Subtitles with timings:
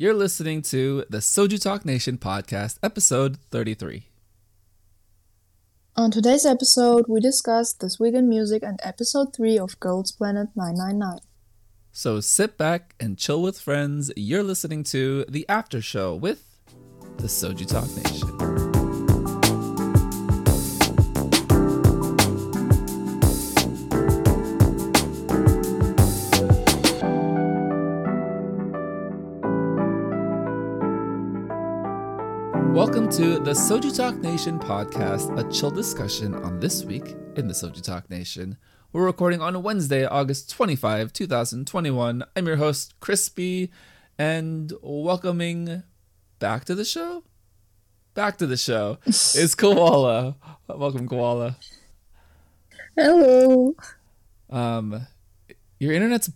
[0.00, 4.08] You're listening to the Soju Talk Nation podcast, episode 33.
[5.94, 11.18] On today's episode, we discuss the in music and episode 3 of Girls Planet 999.
[11.92, 14.10] So sit back and chill with friends.
[14.16, 16.46] You're listening to the after show with
[17.18, 18.39] the Soju Talk Nation.
[33.42, 38.10] The Soju Talk Nation podcast, a chill discussion on this week in the Soju Talk
[38.10, 38.58] Nation.
[38.92, 42.22] We're recording on Wednesday, August 25, 2021.
[42.36, 43.70] I'm your host, Crispy,
[44.18, 45.82] and welcoming
[46.38, 47.24] back to the show?
[48.12, 50.36] Back to the show is Koala.
[50.68, 51.56] Welcome, Koala.
[52.94, 53.74] Hello.
[54.50, 55.06] Um,
[55.78, 56.30] your internet's.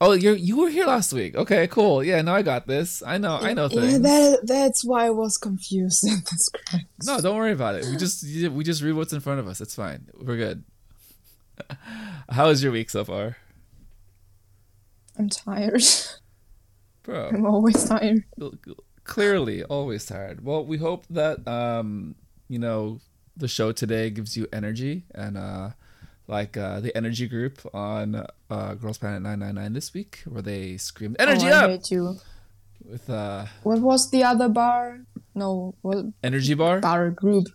[0.00, 1.34] Oh, you you were here last week.
[1.34, 2.04] Okay, cool.
[2.04, 3.02] Yeah, no, I got this.
[3.02, 3.92] I know, I know things.
[3.92, 6.84] Yeah, that, that's why I was confused at the script.
[7.04, 7.86] No, don't worry about it.
[7.86, 9.60] We just we just read what's in front of us.
[9.60, 10.08] It's fine.
[10.14, 10.64] We're good.
[12.28, 13.36] How was your week so far,
[15.18, 15.82] I'm tired.
[17.02, 17.28] bro?
[17.32, 18.24] I'm always tired.
[19.04, 20.44] Clearly, always tired.
[20.44, 22.14] Well, we hope that um
[22.48, 23.00] you know
[23.36, 25.70] the show today gives you energy and uh
[26.32, 31.16] like uh the energy group on uh Girls Planet 999 this week where they screamed
[31.18, 32.16] energy oh, I up hate you.
[32.84, 35.00] with uh What was the other bar?
[35.34, 36.80] No, what energy bar.
[36.80, 37.46] bar group?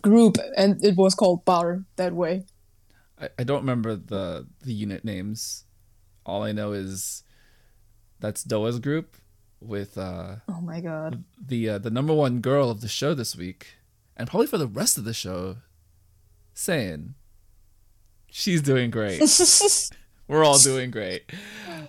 [0.00, 2.44] Group, and it was called bar that way.
[3.20, 5.64] I, I don't remember the the unit names.
[6.24, 7.22] All I know is
[8.20, 9.16] that's Doa's group
[9.60, 11.22] with uh Oh my god.
[11.38, 13.76] the uh, the number one girl of the show this week,
[14.16, 15.56] and probably for the rest of the show,
[16.54, 17.14] saying
[18.36, 19.20] she's doing great.
[20.28, 21.32] We're all doing great.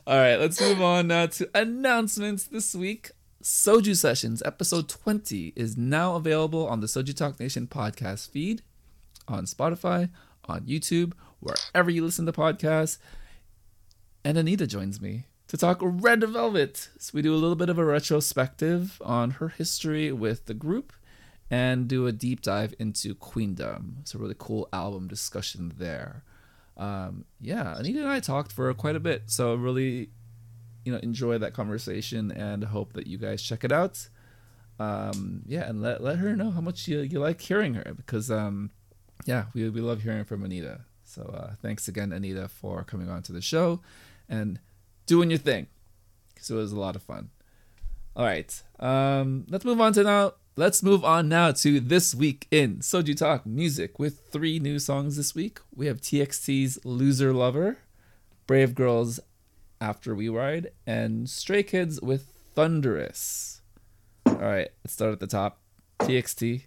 [0.05, 3.11] All right, let's move on now to announcements this week.
[3.43, 8.61] Soju Sessions episode 20 is now available on the Soju Talk Nation podcast feed,
[9.27, 10.09] on Spotify,
[10.45, 12.97] on YouTube, wherever you listen to podcasts.
[14.23, 16.89] And Anita joins me to talk Red Velvet.
[16.97, 20.93] So we do a little bit of a retrospective on her history with the group
[21.49, 23.97] and do a deep dive into Queendom.
[24.01, 26.23] It's a really cool album discussion there.
[26.77, 30.09] Um, yeah, Anita and I talked for quite a bit, so really,
[30.85, 34.07] you know, enjoy that conversation and hope that you guys check it out.
[34.79, 38.29] Um, yeah, and let let her know how much you you like hearing her because
[38.29, 38.69] um,
[39.25, 40.81] yeah, we we love hearing from Anita.
[41.03, 43.81] So uh, thanks again, Anita, for coming on to the show
[44.29, 44.59] and
[45.07, 45.67] doing your thing
[46.33, 47.29] because it was a lot of fun.
[48.15, 50.33] All right, um, let's move on to now.
[50.59, 55.15] Let's move on now to this week in Soju Talk Music with three new songs
[55.15, 55.59] this week.
[55.75, 57.77] We have TXT's "Loser Lover,"
[58.47, 59.19] Brave Girls
[59.79, 63.61] "After We Ride," and Stray Kids with "Thunderous."
[64.25, 65.59] All right, let's start at the top.
[65.99, 66.63] TXT,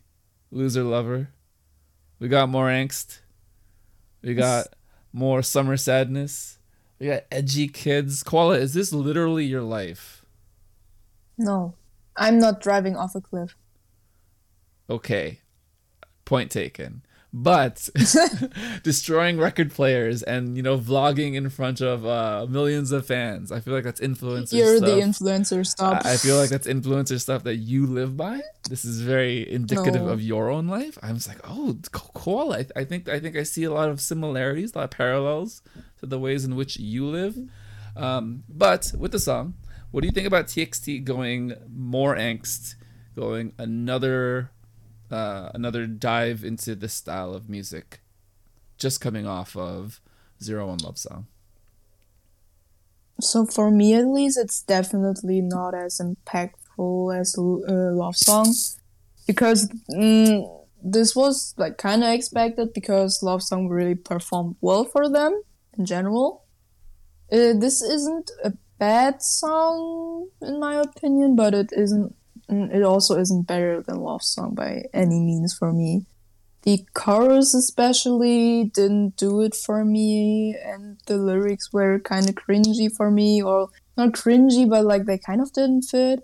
[0.53, 1.31] "Loser Lover."
[2.21, 3.19] We got more angst.
[4.23, 4.69] We got
[5.13, 6.61] more summer sadness.
[7.01, 8.23] We got edgy kids.
[8.23, 10.25] Koala, is this literally your life?
[11.37, 11.75] No,
[12.17, 13.57] I'm not driving off a cliff.
[14.91, 15.39] Okay.
[16.25, 17.03] Point taken.
[17.33, 17.89] But
[18.83, 23.61] destroying record players and you know vlogging in front of uh, millions of fans, I
[23.61, 24.89] feel like that's influencer You're stuff.
[24.89, 25.65] the influencer.
[25.65, 26.05] Stop.
[26.05, 28.41] I I feel like that's influencer stuff that you live by.
[28.69, 30.09] This is very indicative No.
[30.09, 30.99] of your own life.
[31.05, 32.53] I'm just like, oh, cool.
[32.53, 35.63] I, I think I think I see a lot of similarities, a lot of parallels
[36.01, 37.39] to the ways in which you live.
[37.97, 39.55] Um, but with the song,
[39.93, 42.75] what do you think about TXT going more angst,
[43.15, 44.51] going another
[45.13, 48.01] uh, another dive into this style of music,
[48.79, 50.01] just coming off of
[50.43, 51.27] Zero One Love Song?
[53.21, 58.55] So for me at least, it's definitely not as impactful as uh, Love Song,
[59.27, 65.09] because mm, this was like kind of expected because Love Song really performed well for
[65.09, 65.43] them
[65.77, 66.45] in general.
[67.31, 72.15] Uh, this isn't a bad song in my opinion, but it isn't.
[72.51, 76.07] It also isn't better than Love Song by any means for me.
[76.63, 82.95] The chorus especially didn't do it for me, and the lyrics were kind of cringy
[82.95, 86.21] for me, or not cringy, but like they kind of didn't fit.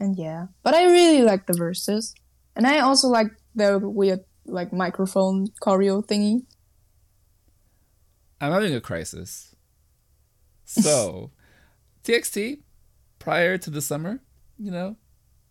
[0.00, 2.14] And yeah, but I really like the verses,
[2.56, 6.42] and I also like the weird like microphone choreo thingy.
[8.40, 9.54] I'm having a crisis.
[10.64, 11.32] So,
[12.04, 12.62] TXT,
[13.18, 14.22] prior to the summer,
[14.58, 14.96] you know,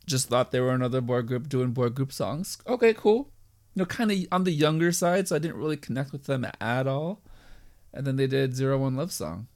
[0.10, 2.58] just thought they were another boy group doing boy group songs.
[2.68, 3.32] Okay, cool.
[3.76, 6.46] You know, kind of on the younger side, so I didn't really connect with them
[6.60, 7.22] at all.
[7.94, 9.48] And then they did Zero One Love Song.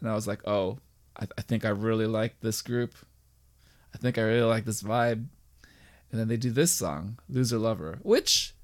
[0.00, 0.78] And I was like, oh,
[1.18, 2.94] I, I think I really like this group.
[3.94, 5.26] I think I really like this vibe.
[6.10, 8.54] And then they do this song, Loser Lover, which,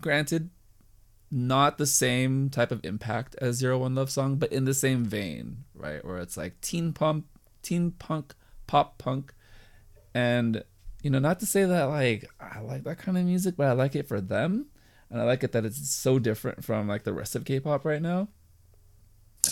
[0.00, 0.50] granted,
[1.30, 5.04] not the same type of impact as Zero One Love Song, but in the same
[5.04, 6.04] vein, right?
[6.04, 7.26] Where it's like teen pump,
[7.62, 8.34] teen punk,
[8.66, 9.34] pop punk,
[10.14, 10.64] and
[11.02, 13.72] you know, not to say that like I like that kind of music, but I
[13.72, 14.66] like it for them,
[15.08, 18.02] and I like it that it's so different from like the rest of K-pop right
[18.02, 18.28] now.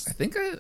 [0.07, 0.55] I think I,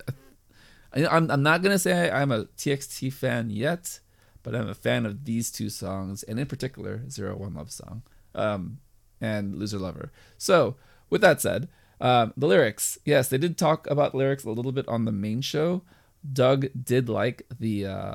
[0.95, 4.00] I am I'm not gonna say I'm a TXT fan yet,
[4.43, 8.03] but I'm a fan of these two songs, and in particular, Zero One Love Song,
[8.35, 8.79] um,
[9.21, 10.11] and Loser Lover.
[10.39, 10.77] So
[11.11, 11.69] with that said,
[12.01, 15.41] um, the lyrics, yes, they did talk about lyrics a little bit on the main
[15.43, 15.83] show.
[16.33, 18.15] Doug did like the uh,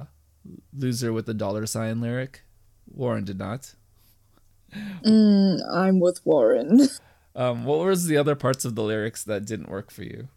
[0.75, 2.41] loser with the dollar sign lyric.
[2.91, 3.75] Warren did not.
[5.05, 6.87] Mm, I'm with Warren.
[7.35, 10.27] Um, what was the other parts of the lyrics that didn't work for you?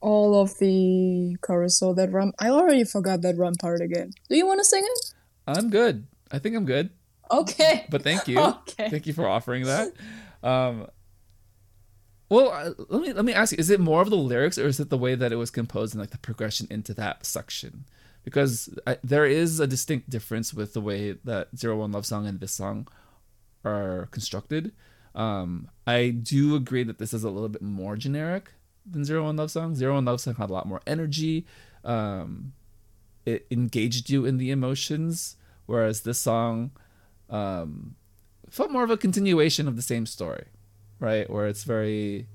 [0.00, 2.32] All of the chorus, so that run.
[2.38, 4.12] I already forgot that run part again.
[4.28, 5.14] Do you want to sing it?
[5.48, 6.06] I'm good.
[6.30, 6.90] I think I'm good.
[7.30, 7.86] Okay.
[7.90, 8.38] But thank you.
[8.68, 8.90] Okay.
[8.90, 9.92] Thank you for offering that.
[10.42, 10.86] Um,
[12.34, 14.66] well, uh, let me let me ask you: Is it more of the lyrics, or
[14.66, 17.84] is it the way that it was composed and like the progression into that section?
[18.24, 22.26] Because I, there is a distinct difference with the way that Zero One Love Song
[22.26, 22.88] and this song
[23.64, 24.72] are constructed.
[25.14, 28.50] Um, I do agree that this is a little bit more generic
[28.84, 29.76] than Zero One Love Song.
[29.76, 31.46] Zero One Love Song had a lot more energy.
[31.84, 32.52] Um,
[33.24, 35.36] it engaged you in the emotions,
[35.66, 36.72] whereas this song
[37.30, 37.94] um,
[38.50, 40.46] felt more of a continuation of the same story,
[41.04, 41.28] right?
[41.28, 42.26] Where it's very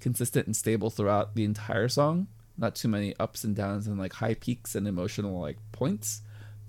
[0.00, 2.28] consistent and stable throughout the entire song.
[2.56, 6.22] Not too many ups and downs and like high peaks and emotional like points.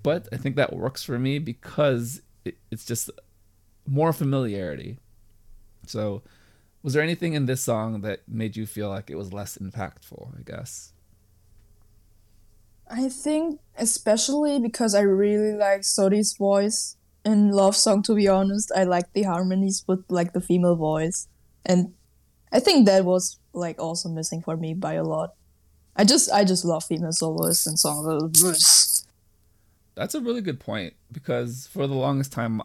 [0.03, 3.09] But I think that works for me because it, it's just
[3.87, 4.97] more familiarity.
[5.87, 6.23] So,
[6.83, 10.37] was there anything in this song that made you feel like it was less impactful?
[10.37, 10.93] I guess.
[12.89, 18.71] I think especially because I really like Seori's voice in Love Song to be honest.
[18.75, 21.27] I like the harmonies with like the female voice.
[21.65, 21.93] And
[22.51, 25.33] I think that was like also missing for me by a lot.
[25.95, 29.05] I just I just love female soloists and songs.
[29.95, 32.61] That's a really good point because for the longest time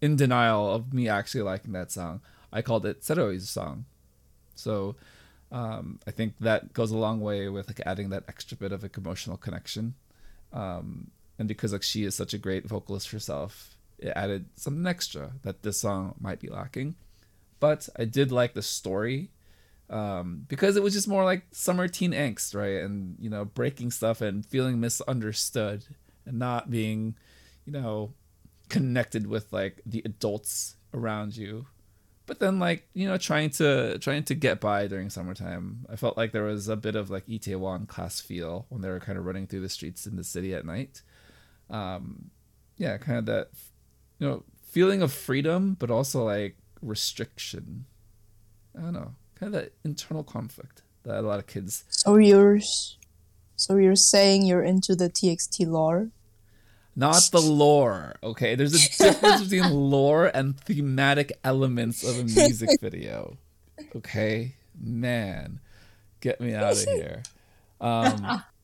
[0.00, 2.20] in denial of me actually liking that song,
[2.52, 3.86] I called it Seori's song.
[4.54, 4.96] So
[5.50, 8.82] um, I think that goes a long way with like adding that extra bit of
[8.82, 9.94] like emotional connection.
[10.52, 15.32] Um, and because like she is such a great vocalist herself, it added something extra
[15.42, 16.96] that this song might be lacking.
[17.60, 19.30] But I did like the story
[19.88, 22.82] um, because it was just more like summer teen angst, right?
[22.82, 25.84] And you know, breaking stuff and feeling misunderstood
[26.24, 27.16] and not being,
[27.64, 28.12] you know,
[28.68, 31.66] connected with like the adults around you
[32.26, 36.16] but then like you know trying to trying to get by during summertime i felt
[36.16, 39.24] like there was a bit of like itaewon class feel when they were kind of
[39.24, 41.02] running through the streets in the city at night
[41.70, 42.30] um
[42.76, 43.50] yeah kind of that
[44.18, 47.86] you know feeling of freedom but also like restriction.
[48.76, 49.14] I don't know.
[49.38, 52.58] Kind of that internal conflict that a lot of kids So you're
[53.56, 56.10] so you're saying you're into the TXT lore?
[56.98, 58.54] not the lore okay?
[58.54, 63.36] There's a difference between lore and thematic elements of a music video
[63.94, 64.54] okay?
[64.80, 65.60] Man
[66.20, 67.22] get me out of here.
[67.80, 68.42] Um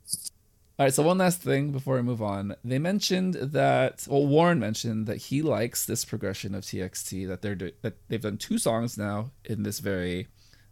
[0.83, 4.59] all right so one last thing before we move on they mentioned that well warren
[4.59, 8.59] mentioned that he likes this progression of txt that they're do- that they've done two
[8.59, 10.27] songs now in this very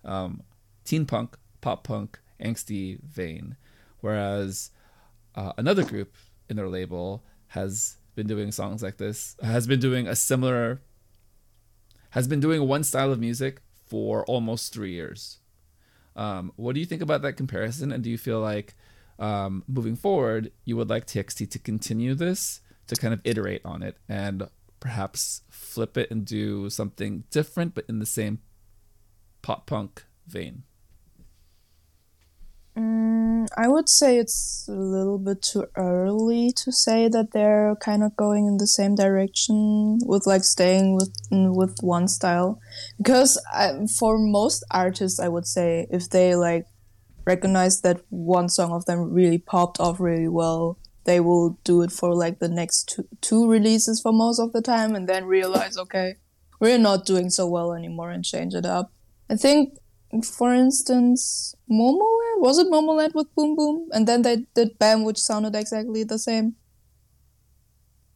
[0.04, 0.42] um
[0.84, 3.56] teen punk pop punk angsty vein
[4.00, 4.72] whereas
[5.36, 6.16] uh, another group
[6.48, 10.82] in their label has been doing songs like this, has been doing a similar,
[12.10, 15.38] has been doing one style of music for almost three years.
[16.16, 17.92] Um, what do you think about that comparison?
[17.92, 18.74] And do you feel like
[19.20, 23.82] um, moving forward, you would like TXT to continue this, to kind of iterate on
[23.82, 24.48] it and
[24.80, 28.40] perhaps flip it and do something different, but in the same
[29.42, 30.62] pop punk vein?
[32.78, 38.02] Mm, I would say it's a little bit too early to say that they're kind
[38.02, 42.60] of going in the same direction with like staying with with one style,
[42.96, 46.64] because I, for most artists, I would say if they like
[47.34, 51.92] recognize that one song of them really popped off really well, they will do it
[51.92, 55.76] for like the next two, two releases for most of the time, and then realize
[55.84, 56.16] okay,
[56.60, 58.92] we're not doing so well anymore and change it up.
[59.28, 59.78] I think
[60.24, 65.18] for instance, Momoland was it Momoland with Boom Boom, and then they did Bam, which
[65.18, 66.56] sounded exactly the same.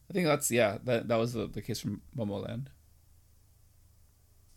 [0.09, 2.67] I think that's yeah, that that was the, the case from Momoland.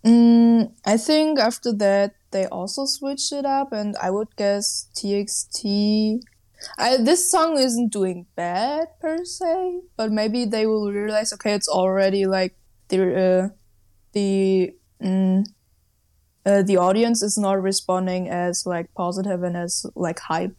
[0.08, 6.20] Mm, I think after that they also switched it up, and I would guess TXT
[6.78, 11.68] I, this song isn't doing bad per se, but maybe they will realize okay, it's
[11.68, 12.54] already like
[12.88, 13.48] the uh,
[14.14, 14.72] the
[15.02, 15.44] mm,
[16.46, 20.56] uh, the audience is not responding as like positive and as like hype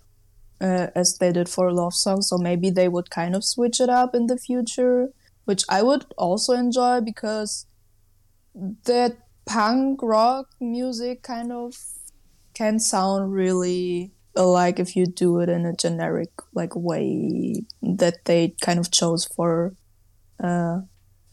[0.61, 2.21] uh, as they did for love song.
[2.21, 5.09] So maybe they would kind of switch it up in the future,
[5.45, 7.67] which I would also enjoy because
[8.85, 9.17] that
[9.49, 11.75] punk rock music kind of
[12.53, 18.53] can sound really alike if you do it in a generic like way that they
[18.61, 19.73] kind of chose for
[20.43, 20.81] uh,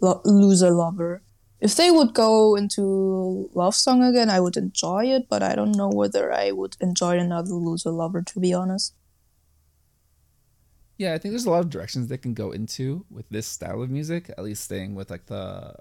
[0.00, 1.23] lo- loser lover.
[1.61, 5.76] If they would go into love song again i would enjoy it but i don't
[5.76, 8.94] know whether i would enjoy another loser lover to be honest.
[10.96, 13.82] Yeah i think there's a lot of directions they can go into with this style
[13.82, 15.76] of music at least staying with like the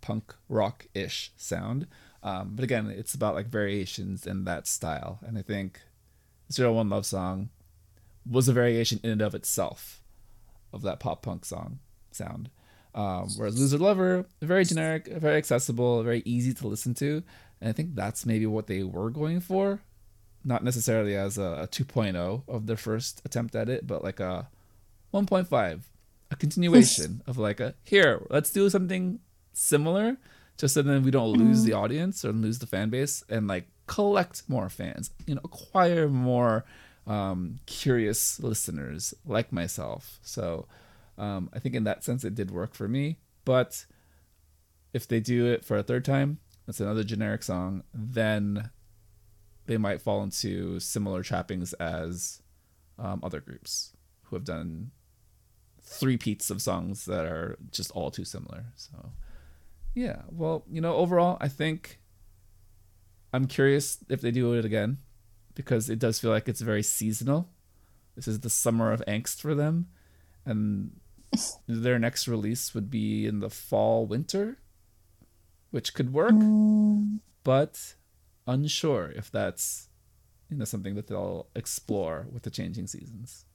[0.00, 1.86] punk rock ish sound.
[2.22, 5.18] Um, but again, it's about like variations in that style.
[5.26, 5.80] And I think
[6.52, 7.50] Zero One Love Song
[8.28, 10.02] was a variation in and of itself
[10.72, 11.78] of that pop punk song
[12.12, 12.50] sound.
[12.94, 17.22] Um, whereas Loser Lover, very generic, very accessible, very easy to listen to.
[17.60, 19.80] And I think that's maybe what they were going for.
[20.44, 24.48] Not necessarily as a, a 2.0 of their first attempt at it, but like a
[25.12, 25.80] 1.5,
[26.30, 29.20] a continuation of like a here, let's do something
[29.60, 30.16] similar,
[30.56, 31.80] just so then we don't lose the mm-hmm.
[31.80, 36.64] audience or lose the fan base and like collect more fans, you know, acquire more
[37.06, 40.18] um, curious listeners like myself.
[40.22, 40.66] So
[41.18, 43.18] um, I think in that sense it did work for me.
[43.44, 43.84] But
[44.92, 48.70] if they do it for a third time, that's another generic song, then
[49.66, 52.42] they might fall into similar trappings as
[52.98, 53.92] um, other groups
[54.24, 54.90] who have done
[55.82, 58.66] three peats of songs that are just all too similar.
[58.76, 59.12] So
[59.94, 62.00] yeah, well, you know, overall, I think
[63.32, 64.98] I'm curious if they do it again
[65.54, 67.48] because it does feel like it's very seasonal.
[68.16, 69.88] This is the summer of angst for them,
[70.44, 70.92] and
[71.66, 74.58] their next release would be in the fall winter,
[75.70, 77.20] which could work, mm.
[77.44, 77.94] but
[78.46, 79.88] unsure if that's
[80.50, 83.46] you know something that they'll explore with the changing seasons.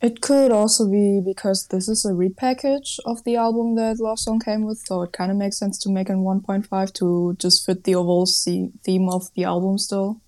[0.00, 4.38] It could also be because this is a repackage of the album that Love Song
[4.38, 7.84] came with, so it kind of makes sense to make it 1.5 to just fit
[7.84, 10.20] the overall theme of the album still.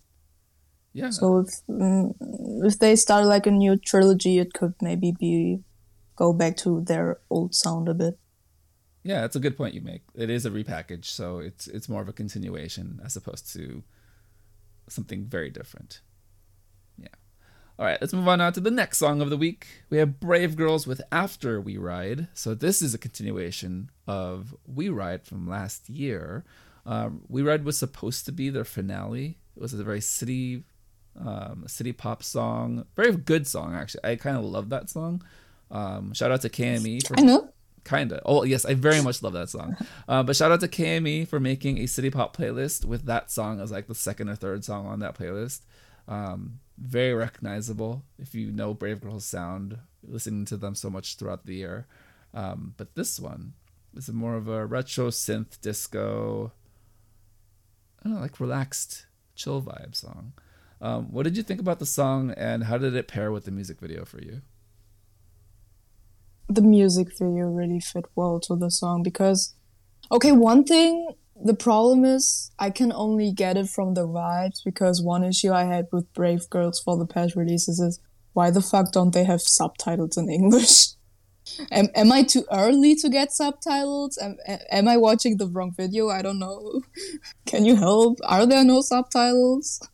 [0.97, 1.11] Yeah.
[1.11, 2.15] So if mm,
[2.65, 5.61] if they start like a new trilogy, it could maybe be
[6.17, 8.19] go back to their old sound a bit.
[9.05, 10.03] Yeah, that's a good point you make.
[10.15, 13.85] It is a repackage, so it's it's more of a continuation as opposed to
[14.89, 16.01] something very different.
[17.79, 19.67] All right, let's move on now to the next song of the week.
[19.91, 22.29] We have Brave Girls with After We Ride.
[22.33, 26.45] So this is a continuation of We Ride from last year.
[26.87, 29.37] Um, we Ride was supposed to be their finale.
[29.55, 30.65] It was a very city,
[31.23, 32.87] um, city pop song.
[32.97, 34.05] Very good song, actually.
[34.05, 35.23] I kind of love that song.
[35.71, 37.19] Um, shout out to KME for.
[37.19, 37.51] I know.
[37.85, 38.23] Kinda.
[38.25, 39.77] Oh yes, I very much love that song.
[40.09, 43.61] Uh, but shout out to KME for making a city pop playlist with that song
[43.61, 45.63] as like the second or third song on that playlist.
[46.07, 51.47] Um, very recognizable if you know Brave Girls sound, listening to them so much throughout
[51.47, 51.87] the year.
[52.35, 53.55] Um, but this one
[53.95, 56.53] is more of a retro synth disco,
[58.01, 60.33] I don't know, like relaxed, chill vibe song.
[60.81, 63.51] Um, what did you think about the song and how did it pair with the
[63.51, 64.43] music video for you?
[66.49, 69.55] The music video really fit well to the song because,
[70.13, 75.03] okay, one thing the problem is I can only get it from the vibes because
[75.03, 78.01] one issue I had with Brave Girls for the past releases is
[78.33, 80.89] why the fuck don't they have subtitles in English?
[81.71, 84.19] am, am I too early to get subtitles?
[84.19, 84.37] Am,
[84.71, 86.09] am I watching the wrong video?
[86.09, 86.83] I don't know.
[87.47, 88.19] Can you help?
[88.25, 89.87] Are there no subtitles?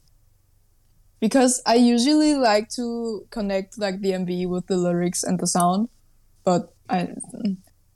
[1.20, 5.88] Because I usually like to connect like the MV with the lyrics and the sound,
[6.44, 7.14] but I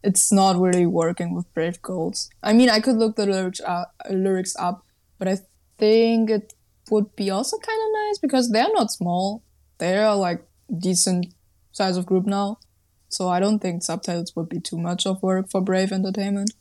[0.07, 2.31] it's not really working with Brave Girls.
[2.41, 4.85] I mean, I could look the lyrics up, lyrics up,
[5.19, 5.39] but I
[5.79, 6.55] think it
[6.93, 9.43] would be also kind of nice because they're not small.
[9.79, 10.47] They're like
[10.79, 11.35] decent
[11.73, 12.61] size of group now.
[13.09, 16.53] So I don't think subtitles would be too much of work for Brave Entertainment.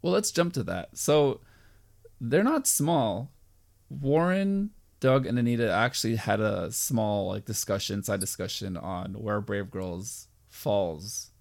[0.00, 0.96] Well, let's jump to that.
[0.96, 1.40] So
[2.20, 3.32] they're not small.
[3.90, 9.68] Warren, Doug, and Anita actually had a small like discussion, side discussion on where Brave
[9.68, 11.32] Girls falls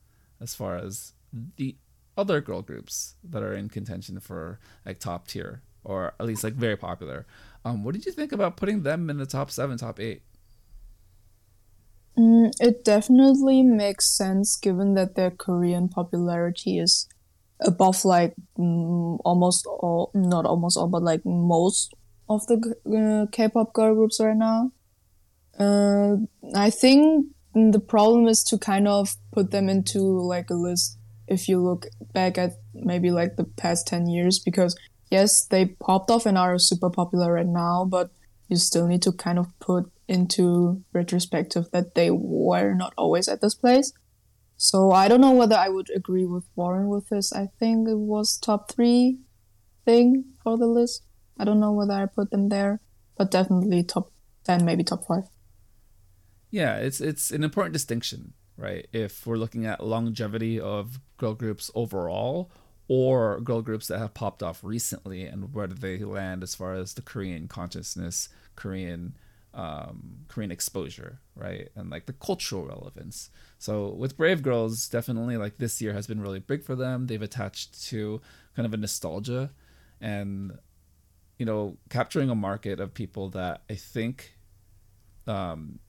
[0.43, 1.13] as far as
[1.55, 1.75] the
[2.17, 6.53] other girl groups that are in contention for like top tier or at least like
[6.53, 7.25] very popular.
[7.65, 10.21] Um, what did you think about putting them in the top seven, top eight?
[12.17, 17.07] Mm, it definitely makes sense given that their Korean popularity is
[17.61, 21.93] above like mm, almost all, not almost all, but like most
[22.29, 24.71] of the uh, K-pop girl groups right now.
[25.57, 26.17] Uh,
[26.55, 30.97] I think Mm, the problem is to kind of put them into like a list
[31.27, 34.75] if you look back at maybe like the past 10 years because
[35.09, 38.11] yes they popped off and are super popular right now but
[38.49, 43.41] you still need to kind of put into retrospective that they were not always at
[43.41, 43.93] this place.
[44.57, 47.31] So i don't know whether i would agree with warren with this.
[47.33, 49.19] I think it was top three
[49.85, 51.03] thing for the list.
[51.39, 52.79] I don't know whether i put them there
[53.17, 54.11] but definitely top
[54.45, 55.23] 10 maybe top five
[56.53, 58.85] yeah, it's it's an important distinction, right?
[58.93, 62.51] If we're looking at longevity of girl groups overall
[62.87, 66.75] or girl groups that have popped off recently and where do they land as far
[66.75, 69.17] as the Korean consciousness, Korean
[69.55, 71.69] um, Korean exposure, right?
[71.75, 73.31] And like the cultural relevance.
[73.57, 77.07] So with Brave Girls, definitely like this year has been really big for them.
[77.07, 78.21] They've attached to
[78.55, 79.49] kind of a nostalgia
[79.99, 80.59] and
[81.39, 84.35] you know, capturing a market of people that I think
[85.25, 85.79] um,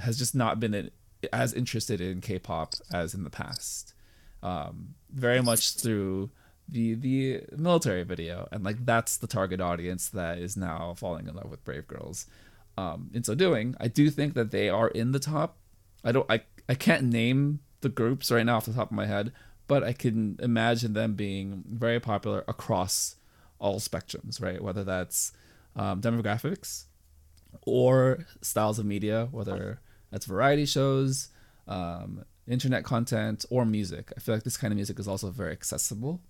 [0.00, 0.90] has just not been
[1.32, 3.94] as interested in K-pop as in the past.
[4.42, 6.30] Um, very much through
[6.68, 11.34] the the military video, and like that's the target audience that is now falling in
[11.34, 12.26] love with Brave Girls.
[12.78, 15.58] Um, in so doing, I do think that they are in the top.
[16.04, 16.30] I don't.
[16.30, 19.32] I I can't name the groups right now off the top of my head,
[19.66, 23.16] but I can imagine them being very popular across
[23.58, 24.62] all spectrums, right?
[24.62, 25.32] Whether that's
[25.76, 26.84] um, demographics
[27.62, 29.80] or styles of media, whether
[30.10, 31.28] that's variety shows,
[31.68, 34.12] um, internet content, or music.
[34.16, 36.20] I feel like this kind of music is also very accessible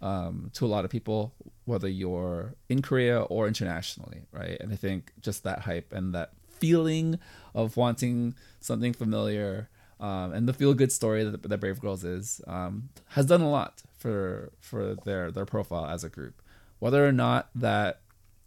[0.00, 4.56] um, to a lot of people, whether you're in Korea or internationally, right?
[4.60, 7.18] And I think just that hype and that feeling
[7.54, 9.68] of wanting something familiar
[10.00, 13.50] um, and the feel good story that, that Brave Girls is um, has done a
[13.50, 16.40] lot for for their their profile as a group.
[16.78, 18.00] Whether or not that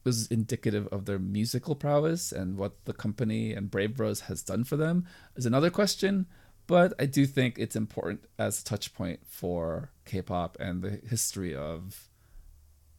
[0.03, 4.63] was indicative of their musical prowess and what the company and Brave Bros has done
[4.63, 5.05] for them
[5.35, 6.27] is another question.
[6.67, 11.55] But I do think it's important as a touch point for K-pop and the history
[11.55, 12.07] of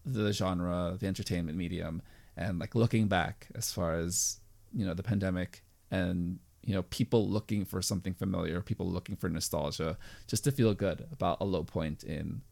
[0.05, 2.03] the genre, the entertainment medium,
[2.37, 4.41] and like looking back as far as
[4.75, 9.29] you know the pandemic and you know people looking for something familiar, people looking for
[9.29, 12.43] nostalgia, just to feel good about a low point in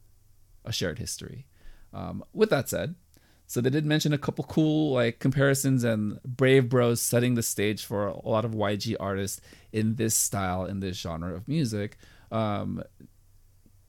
[0.65, 1.47] a shared history.
[1.93, 2.95] Um, with that said,
[3.51, 7.85] so they did mention a couple cool like comparisons and Brave Bros setting the stage
[7.85, 9.41] for a lot of YG artists
[9.73, 11.97] in this style in this genre of music.
[12.31, 12.85] Um,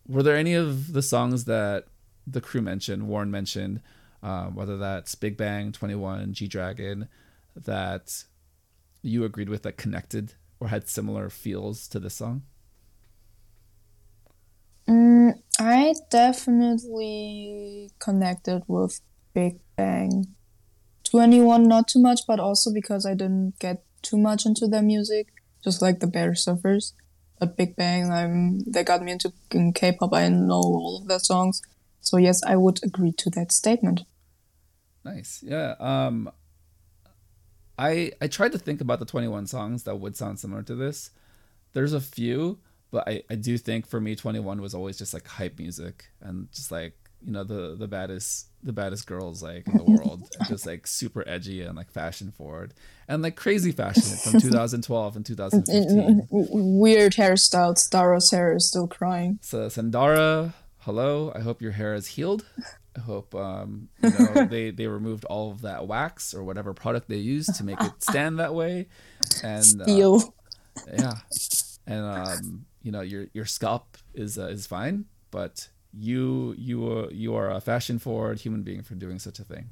[0.07, 1.85] were there any of the songs that
[2.25, 3.81] the crew mentioned, Warren mentioned,
[4.23, 7.07] um, whether that's Big Bang, 2NE1, G Dragon,
[7.55, 8.23] that
[9.03, 12.41] you agreed with that connected or had similar feels to this song?
[14.87, 18.99] Mm, I definitely connected with
[19.33, 20.27] Big Bang.
[21.05, 25.27] 2NE1, not too much, but also because I didn't get too much into their music,
[25.63, 26.93] just like the Bear Surfers.
[27.39, 30.13] But Big Bang, I'm, they got me into K-pop.
[30.13, 31.61] I know all of their songs.
[31.99, 34.01] So yes, I would agree to that statement.
[35.03, 35.43] Nice.
[35.43, 35.75] Yeah.
[35.79, 36.31] Um,
[37.77, 41.11] I I tried to think about the 2NE1 songs that would sound similar to this.
[41.73, 42.59] There's a few,
[42.91, 46.51] but I, I do think for me 2NE1 was always just like hype music and
[46.51, 46.93] just like
[47.25, 51.23] you know the the baddest the baddest girls like in the world just like super
[51.27, 52.73] edgy and like fashion forward
[53.07, 59.39] and like crazy fashion from 2012 and 2015 weird hairstyles dara's hair is still crying.
[59.41, 61.31] So sandara hello.
[61.35, 62.45] I hope your hair is healed.
[62.95, 67.07] I hope um you know they they removed all of that wax or whatever product
[67.07, 68.87] they used to make it stand that way.
[69.43, 70.33] And Steel.
[70.77, 71.13] Uh, yeah.
[71.87, 77.11] And um you know your your scalp is uh, is fine but you you are
[77.11, 79.69] you are a fashion forward human being for doing such a thing.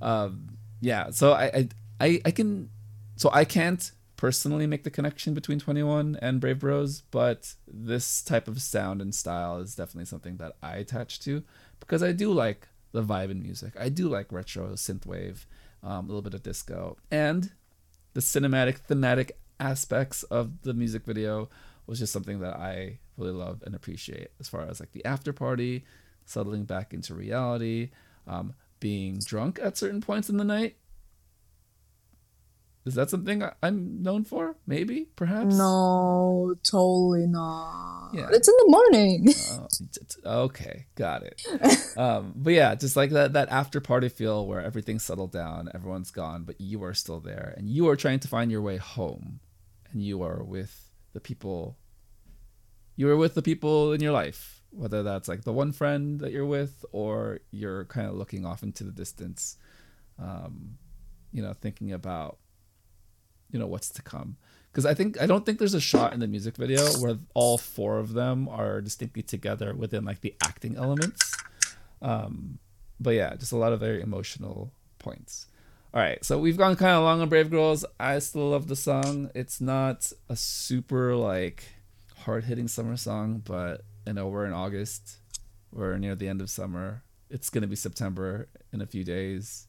[0.00, 1.68] Um, yeah, so I,
[2.00, 2.70] I I can
[3.16, 8.48] so I can't personally make the connection between 2NE1 and Brave Bros, but this type
[8.48, 11.44] of sound and style is definitely something that I attach to
[11.78, 13.74] because I do like the vibe in music.
[13.78, 15.46] I do like retro synthwave,
[15.84, 17.52] um, a little bit of disco, and
[18.14, 21.48] the cinematic thematic aspects of the music video
[21.88, 25.32] was just something that I really love and appreciate as far as like the after
[25.32, 25.84] party,
[26.26, 27.90] settling back into reality,
[28.26, 30.76] um, being drunk at certain points in the night.
[32.84, 34.56] Is that something I'm known for?
[34.66, 35.54] Maybe, perhaps.
[35.54, 38.12] No, totally not.
[38.14, 39.28] Yeah, it's in the morning.
[40.24, 41.42] uh, okay, got it.
[41.98, 46.10] um, but yeah, just like that that after party feel where everything's settled down, everyone's
[46.10, 49.40] gone, but you are still there, and you are trying to find your way home,
[49.92, 51.76] and you are with the people
[52.96, 56.32] you were with the people in your life, whether that's like the one friend that
[56.32, 59.56] you're with or you're kind of looking off into the distance,
[60.18, 60.78] um,
[61.32, 62.38] you know, thinking about
[63.50, 64.36] you know what's to come
[64.70, 67.58] because I think I don't think there's a shot in the music video where all
[67.58, 71.36] four of them are distinctly together within like the acting elements.
[72.00, 72.58] Um,
[73.00, 75.46] but yeah, just a lot of very emotional points.
[75.94, 77.84] All right, so we've gone kind of long on Brave Girls.
[77.98, 79.30] I still love the song.
[79.34, 81.64] It's not a super like
[82.24, 85.16] hard hitting summer song, but you know we're in August.
[85.72, 87.04] We're near the end of summer.
[87.30, 89.66] It's gonna be September in a few days.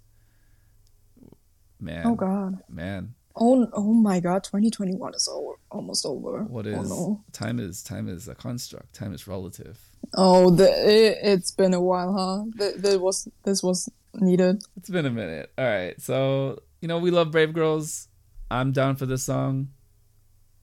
[1.79, 2.05] Man.
[2.05, 2.59] Oh God.
[2.67, 3.15] Man.
[3.41, 4.43] Oh, oh my God!
[4.43, 6.43] 2021 is over, almost over.
[6.43, 7.23] What oh, is Oh, no.
[7.31, 7.59] time?
[7.59, 8.91] Is time is a construct.
[8.93, 9.79] Time is relative.
[10.15, 12.43] Oh, the, it, it's been a while, huh?
[12.57, 14.63] Th- That was this was needed.
[14.77, 15.51] It's been a minute.
[15.57, 15.99] All right.
[16.01, 18.07] So, you know, we love Brave Girls.
[18.51, 19.69] I'm down for this song.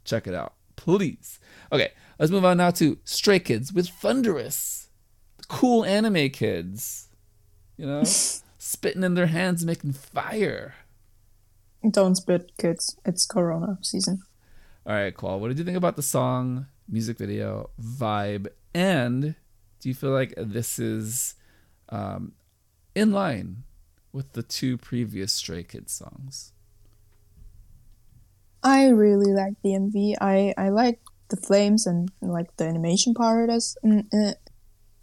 [0.05, 1.39] Check it out, please.
[1.73, 4.89] Okay, let's move on now to Stray Kids with Thunderous.
[5.49, 7.09] Cool anime kids.
[7.77, 8.03] You know,
[8.59, 10.75] spitting in their hands, making fire.
[11.89, 12.97] Don't spit, kids.
[13.05, 14.23] It's Corona season.
[14.87, 19.35] All right, Qual, what did you think about the song, music video, vibe, and
[19.81, 21.35] do you feel like this is
[21.89, 22.33] um,
[22.97, 23.63] in line
[24.11, 26.53] with the two previous Stray Kids songs?
[28.63, 30.17] I really like the MV.
[30.21, 34.35] I I like the flames and like the animation part as mm, uh,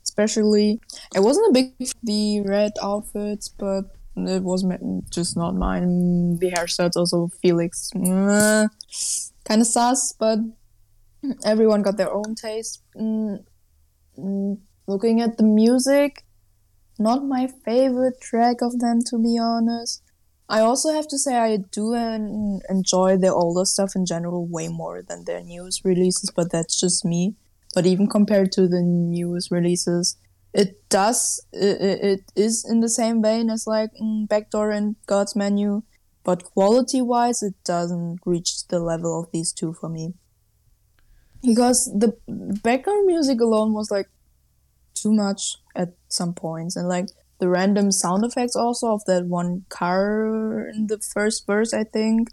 [0.04, 0.82] especially.
[1.16, 3.86] I wasn't a big the red outfits, but
[4.18, 4.66] it was
[5.10, 6.38] just not mine.
[6.40, 10.40] The hairstyles also Felix, kind of sus, but
[11.46, 12.82] everyone got their own taste.
[12.98, 13.46] Mm,
[14.18, 16.26] mm, looking at the music,
[17.04, 20.02] not my favorite track of them to be honest.
[20.50, 24.68] I also have to say I do en- enjoy their older stuff in general way
[24.68, 27.36] more than their newest releases, but that's just me.
[27.74, 30.18] But even compared to the newest releases,
[30.54, 35.36] it does it, it is in the same vein as like mm, Backdoor and God's
[35.36, 35.82] Menu,
[36.24, 40.14] but quality wise, it doesn't reach the level of these two for me.
[41.44, 42.16] Because the
[42.64, 44.08] background music alone was like
[44.94, 47.08] too much at some points, and like
[47.40, 52.30] the random sound effects also of that one car in the first verse, I think.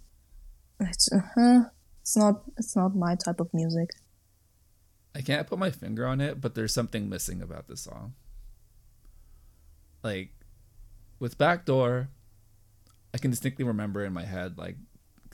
[0.78, 1.64] It's uh,
[2.00, 3.90] it's not it's not my type of music.
[5.14, 8.14] I can't put my finger on it, but there's something missing about this song.
[10.02, 10.30] Like
[11.18, 12.08] with Backdoor,
[13.12, 14.76] I can distinctly remember in my head like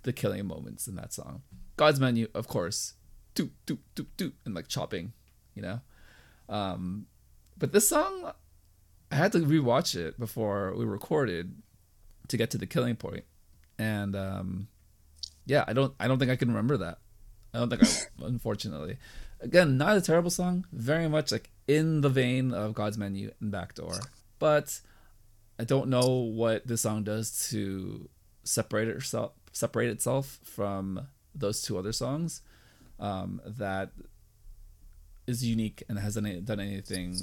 [0.03, 1.43] the killing moments in that song.
[1.77, 2.95] God's Menu, of course,
[3.35, 5.13] doot doot doot doot, and like chopping,
[5.55, 5.81] you know.
[6.49, 7.07] Um,
[7.57, 8.33] but this song,
[9.11, 11.63] I had to rewatch it before we recorded
[12.29, 13.25] to get to the killing point,
[13.79, 14.69] and um,
[15.45, 16.99] yeah, I don't, I don't think I can remember that.
[17.55, 18.99] I don't think I, unfortunately.
[19.41, 20.67] Again, not a terrible song.
[20.73, 24.01] Very much like in the vein of God's Menu and Backdoor,
[24.39, 24.81] but
[25.59, 28.09] I don't know what this song does to
[28.45, 32.43] separate itself, separate itself from those two other songs.
[32.99, 33.91] Um, that
[35.27, 37.17] is unique and hasn't any- done anything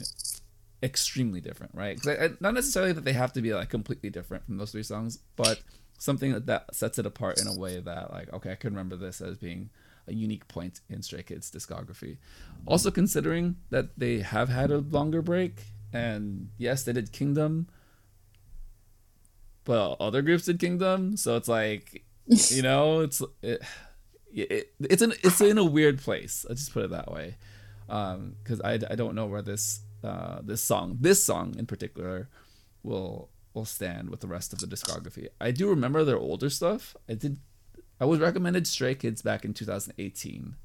[0.82, 2.00] extremely different, right?
[2.06, 4.84] I, I- not necessarily that they have to be like completely different from those three
[4.84, 5.62] songs, but
[5.98, 8.96] something that, that sets it apart in a way that like okay, I can remember
[8.98, 9.70] this as being
[10.08, 12.18] a unique point in Stray Kids discography.
[12.66, 15.63] Also considering that they have had a longer break,
[15.94, 17.68] and yes, they did Kingdom,
[19.63, 23.62] but other groups did Kingdom, so it's like you know, it's it,
[24.34, 26.46] it, it's in it's in a weird place.
[26.50, 27.38] Let's just put it that way,
[27.93, 32.29] because I, I don't know where this uh, this song this song in particular
[32.82, 35.27] will will stand with the rest of the discography.
[35.39, 36.95] I do remember their older stuff.
[37.08, 37.38] I did
[37.99, 40.56] I was recommended Stray Kids back in 2018.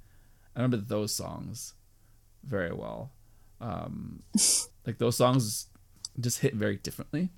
[0.57, 1.75] I remember those songs
[2.43, 3.13] very well.
[3.61, 4.23] Um,
[4.87, 5.67] like those songs
[6.19, 7.31] just hit very differently.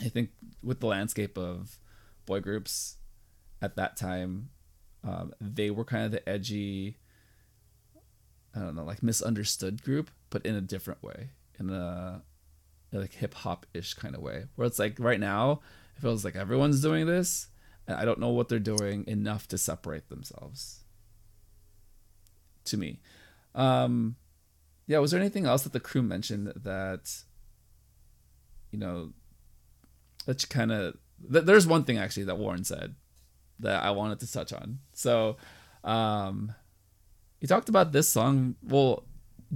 [0.00, 0.30] I think
[0.62, 1.78] with the landscape of
[2.26, 2.96] boy groups
[3.60, 4.50] at that time,
[5.02, 6.96] um, they were kind of the edgy,
[8.54, 12.22] I don't know, like misunderstood group, but in a different way, in a
[12.92, 14.44] like hip hop ish kind of way.
[14.54, 15.60] Where it's like right now,
[15.96, 17.48] it feels like everyone's doing this,
[17.86, 20.80] and I don't know what they're doing enough to separate themselves.
[22.66, 23.00] To me,
[23.54, 24.16] um,
[24.86, 24.98] yeah.
[24.98, 27.22] Was there anything else that the crew mentioned that,
[28.70, 29.12] you know,
[30.26, 30.96] that you kind of?
[31.30, 32.94] Th- there's one thing actually that Warren said
[33.58, 34.78] that I wanted to touch on.
[34.94, 35.36] So,
[35.82, 36.54] um,
[37.44, 38.54] he talked about this song.
[38.62, 39.04] Well,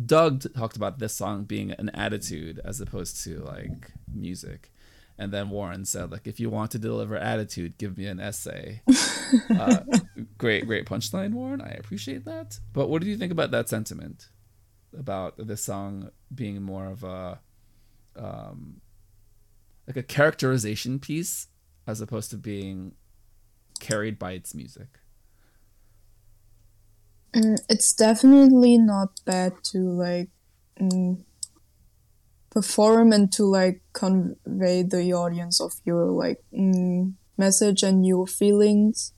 [0.05, 4.71] Doug talked about this song being an attitude as opposed to like music.
[5.17, 8.83] And then Warren said, like, if you want to deliver attitude, give me an essay.
[9.59, 9.79] uh,
[10.37, 11.63] great, great punchline, Warren.
[11.63, 12.61] I appreciate that.
[12.75, 14.29] But what do you think about that sentiment?
[14.95, 17.41] About this song being more of a,
[18.17, 18.83] um,
[19.87, 21.47] like a characterization piece
[21.87, 22.93] as opposed to being
[23.81, 24.99] carried by its music.
[27.35, 30.31] Mm, it's definitely not bad to like
[30.81, 31.19] mm,
[32.51, 39.13] perform and to like convey the audience of your like mm, message and your feelings.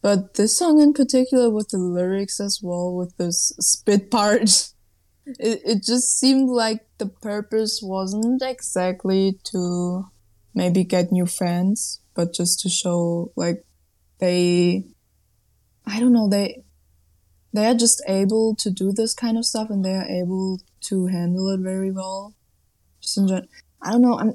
[0.00, 4.42] But this song in particular, with the lyrics as well, with this spit part,
[5.26, 10.06] it, it just seemed like the purpose wasn't exactly to
[10.54, 13.64] maybe get new fans, but just to show like
[14.18, 14.84] they,
[15.86, 16.62] I don't know, they,
[17.54, 21.06] they are just able to do this kind of stuff and they are able to
[21.06, 22.34] handle it very well.
[23.00, 23.42] Just enjoy.
[23.80, 24.18] I don't know.
[24.18, 24.34] I'm.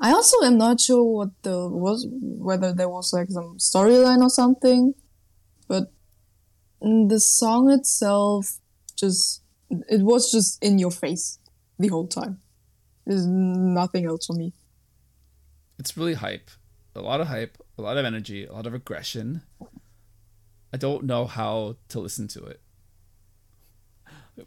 [0.00, 4.30] I also am not sure what the was whether there was like some storyline or
[4.30, 4.94] something,
[5.66, 5.92] but
[6.80, 8.58] the song itself
[8.94, 11.40] just it was just in your face
[11.80, 12.38] the whole time.
[13.04, 14.52] There's nothing else for me.
[15.80, 16.50] It's really hype,
[16.94, 19.42] a lot of hype, a lot of energy, a lot of aggression.
[20.72, 22.60] I don't know how to listen to it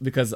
[0.01, 0.33] because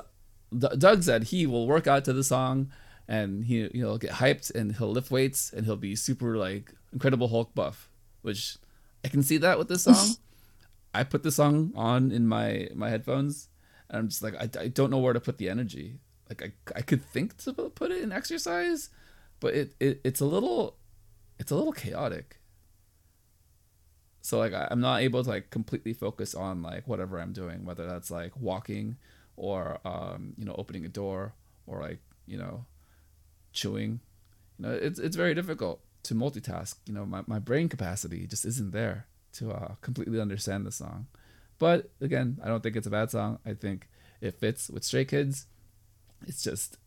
[0.58, 2.72] Doug said he will work out to the song
[3.08, 6.74] and he you know get hyped and he'll lift weights and he'll be super like
[6.92, 7.90] incredible Hulk buff,
[8.22, 8.58] which
[9.04, 10.16] I can see that with this song.
[10.94, 13.50] I put the song on in my my headphones
[13.90, 16.00] and I'm just like I, I don't know where to put the energy.
[16.30, 18.90] Like I I could think to put it in exercise,
[19.40, 20.78] but it, it it's a little
[21.38, 22.38] it's a little chaotic.
[24.26, 27.86] So like I'm not able to like completely focus on like whatever I'm doing, whether
[27.86, 28.98] that's like walking
[29.38, 31.34] or um, you know opening a door
[31.68, 32.66] or like you know
[33.54, 34.00] chewing.
[34.58, 36.74] You know, it's it's very difficult to multitask.
[36.88, 41.06] You know, my, my brain capacity just isn't there to uh, completely understand the song.
[41.60, 43.38] But again, I don't think it's a bad song.
[43.46, 43.88] I think
[44.22, 45.46] it fits with Stray Kids.
[46.26, 46.80] It's just,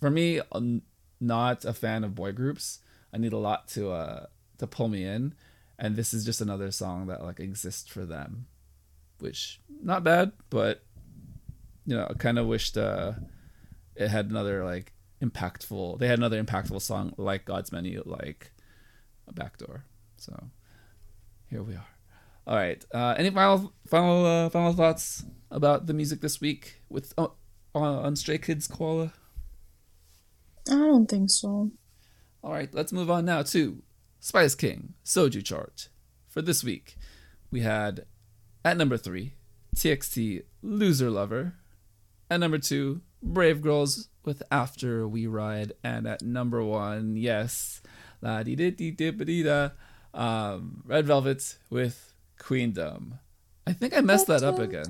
[0.00, 0.82] for me, I'm
[1.20, 2.80] not a fan of boy groups.
[3.12, 4.26] I need a lot to uh
[4.58, 5.34] to pull me in,
[5.78, 8.46] and this is just another song that like exists for them,
[9.18, 10.82] which not bad, but
[11.86, 13.12] you know, I kind of wished uh
[13.96, 15.98] it had another like impactful.
[15.98, 18.52] They had another impactful song like God's Menu, like
[19.28, 19.84] a backdoor.
[20.16, 20.50] So
[21.48, 21.86] here we are.
[22.46, 22.84] All right.
[22.92, 27.28] Uh, any final final uh, final thoughts about the music this week with uh,
[27.74, 29.12] on Stray Kids Koala?
[30.68, 31.70] I don't think so.
[32.42, 32.72] All right.
[32.72, 33.82] Let's move on now to
[34.24, 35.90] Spice King Soju chart
[36.28, 36.96] for this week.
[37.50, 38.06] We had
[38.64, 39.34] at number three
[39.76, 41.56] TXT Loser Lover.
[42.30, 47.82] At number two Brave Girls with After We Ride, and at number one, yes,
[48.22, 49.72] la di di di di da,
[50.14, 53.18] um, Red Velvet with Queendom.
[53.66, 54.86] I think I messed that up again.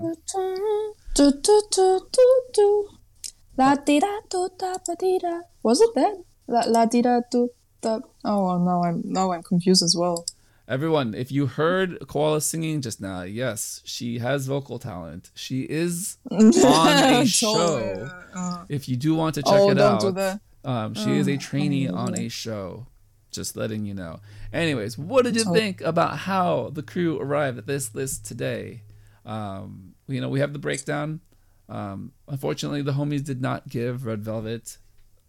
[5.65, 6.23] Was it that?
[6.47, 7.51] La la di da do
[7.85, 8.01] da.
[8.25, 10.27] Oh well, now I'm now I'm confused as well.
[10.67, 15.31] Everyone, if you heard Koala singing just now, yes, she has vocal talent.
[15.35, 18.09] She is on a show.
[18.35, 21.89] Uh, if you do want to check oh, it out, um, she is a trainee
[21.89, 22.87] on a show.
[23.31, 24.21] Just letting you know.
[24.53, 28.83] Anyways, what did you think about how the crew arrived at this list today?
[29.27, 31.21] Um, you know, we have the breakdown.
[31.69, 34.79] Um, unfortunately, the homies did not give Red Velvet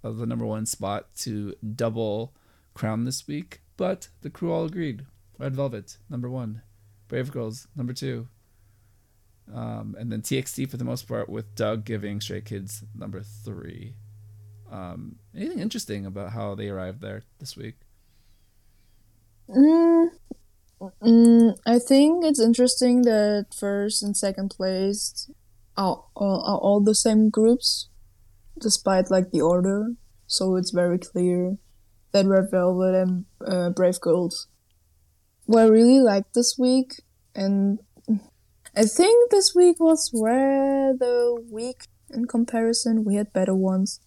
[0.04, 2.34] uh, the number one spot to double
[2.76, 5.06] crown this week, but the crew all agreed
[5.40, 6.62] Red Velvet, number one.
[7.08, 8.28] Brave Girls, number two.
[9.54, 13.96] Um, and then TXT for the most part, with Doug giving Stray Kids number three.
[14.72, 17.76] Um, anything interesting about how they arrived there this week?
[19.50, 20.08] Mm,
[20.82, 25.30] mm, I think it's interesting that first and second place
[25.78, 27.90] are, are, are all the same groups,
[28.60, 29.94] despite like the order.
[30.26, 31.58] So it's very clear
[32.16, 34.48] that Red Velvet and uh, Brave Girls
[35.46, 37.02] what I really liked this week,
[37.36, 37.80] and
[38.76, 44.00] I think this week was rather weak in comparison we had better ones.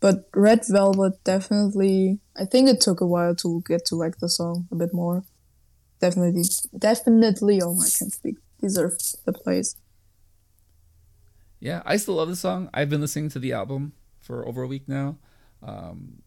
[0.00, 4.28] But Red Velvet definitely, I think it took a while to get to like the
[4.28, 5.24] song a bit more.
[6.00, 6.44] Definitely,
[6.78, 9.76] definitely, oh, I can't speak, deserve the place.
[11.58, 12.70] Yeah, I still love the song.
[12.72, 15.18] I've been listening to the album for over a week now.
[15.62, 16.22] Um,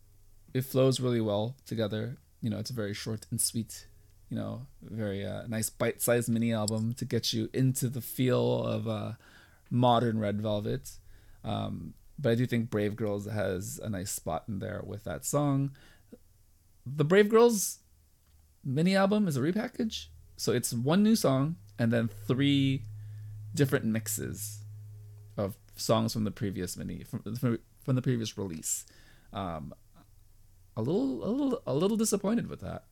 [0.54, 2.18] it flows really well together.
[2.42, 3.88] You know, it's a very short and sweet
[4.34, 8.88] you know, very uh, nice bite-sized mini album to get you into the feel of
[8.88, 9.12] uh,
[9.70, 10.90] modern Red Velvet.
[11.44, 15.24] Um, but I do think Brave Girls has a nice spot in there with that
[15.24, 15.70] song.
[16.84, 17.78] The Brave Girls
[18.64, 22.86] mini album is a repackage, so it's one new song and then three
[23.54, 24.64] different mixes
[25.38, 28.88] of songs from the previous mini from from the previous release.
[29.32, 29.76] Um,
[30.76, 32.86] a little a little a little disappointed with that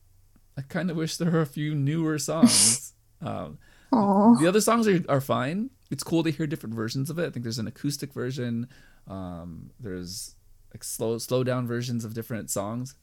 [0.56, 2.92] I kind of wish there were a few newer songs.
[3.20, 3.58] um,
[3.90, 5.70] the other songs are, are fine.
[5.90, 7.26] It's cool to hear different versions of it.
[7.26, 8.68] I think there's an acoustic version.
[9.06, 10.34] Um, there's
[10.72, 12.94] like slow slow down versions of different songs.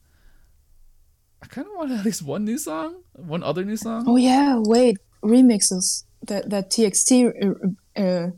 [1.42, 4.04] I kind of want at least one new song, one other new song.
[4.06, 8.30] Oh yeah, wait, remixes that that TXT uh, uh,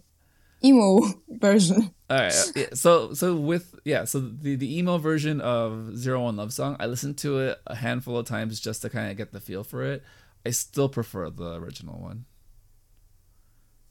[0.64, 1.90] emo version.
[2.10, 2.34] All right.
[2.54, 6.76] Yeah, so so with yeah, so the the emo version of Zero One Love Song,
[6.78, 9.64] I listened to it a handful of times just to kind of get the feel
[9.64, 10.02] for it.
[10.44, 12.24] I still prefer the original one.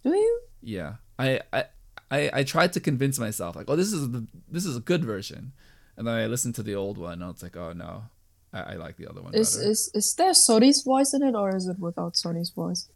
[0.04, 0.42] Do you?
[0.62, 0.96] Yeah.
[1.18, 1.66] I I
[2.10, 5.04] I, I tried to convince myself like, oh, this is the this is a good
[5.06, 5.54] version,
[5.96, 8.04] and then I listened to the old one, and it's like, oh no,
[8.52, 9.70] I, I like the other one Is better.
[9.70, 12.90] is is there Seori's voice in it, or is it without Seori's voice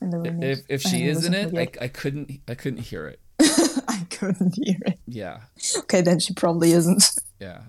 [0.00, 0.44] in the remix?
[0.44, 3.20] if if she is in it, I, I couldn't I couldn't hear it.
[3.88, 4.98] I couldn't hear it.
[5.06, 5.40] Yeah.
[5.78, 7.04] Okay, then she probably isn't.
[7.40, 7.62] Yeah.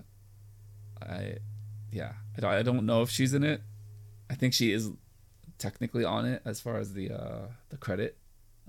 [1.00, 1.36] I
[1.90, 2.12] yeah.
[2.36, 3.62] I don't, I don't know if she's in it.
[4.28, 4.90] I think she is
[5.56, 8.18] technically on it as far as the uh the credit,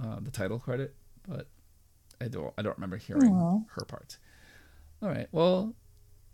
[0.02, 0.96] uh, the title credit,
[1.28, 1.48] but
[2.22, 3.60] I don't I don't remember hearing Aw.
[3.76, 4.18] her part.
[5.02, 5.28] All right.
[5.34, 5.76] Well,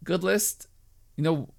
[0.03, 0.67] good list.
[1.15, 1.49] You know,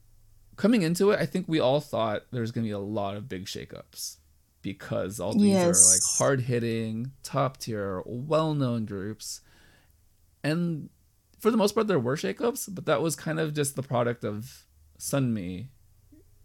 [0.54, 3.28] coming into it, I think we all thought there's going to be a lot of
[3.28, 4.18] big shakeups
[4.62, 9.40] because all these are like hard hitting, top tier, well known groups.
[10.42, 10.90] And
[11.38, 14.24] for the most part, there were shakeups, but that was kind of just the product
[14.24, 14.64] of
[14.98, 15.68] Sunmi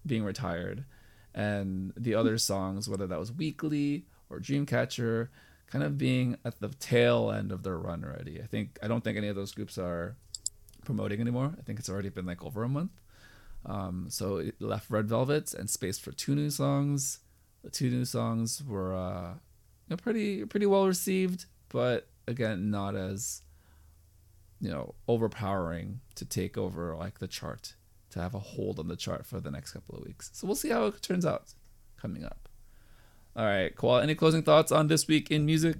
[0.06, 0.86] being retired
[1.34, 5.28] and the other songs, whether that was Weekly or Dreamcatcher,
[5.68, 8.42] kind of being at the tail end of their run already.
[8.42, 10.16] I think I don't think any of those groups are
[10.86, 11.54] promoting anymore.
[11.58, 12.92] I think it's already been like over a month.
[13.66, 17.20] Um, so it left Red Velvet and space for two new songs.
[17.66, 22.96] The two new songs were uh, you know, pretty pretty well received, but again, not
[22.96, 23.42] as
[24.62, 27.74] you know overpowering to take over like the chart
[28.12, 30.30] to have a hold on the chart for the next couple of weeks.
[30.32, 31.56] So we'll see how it turns out
[32.00, 32.48] coming up.
[33.36, 35.78] All right, Koala, any closing thoughts on this week in music?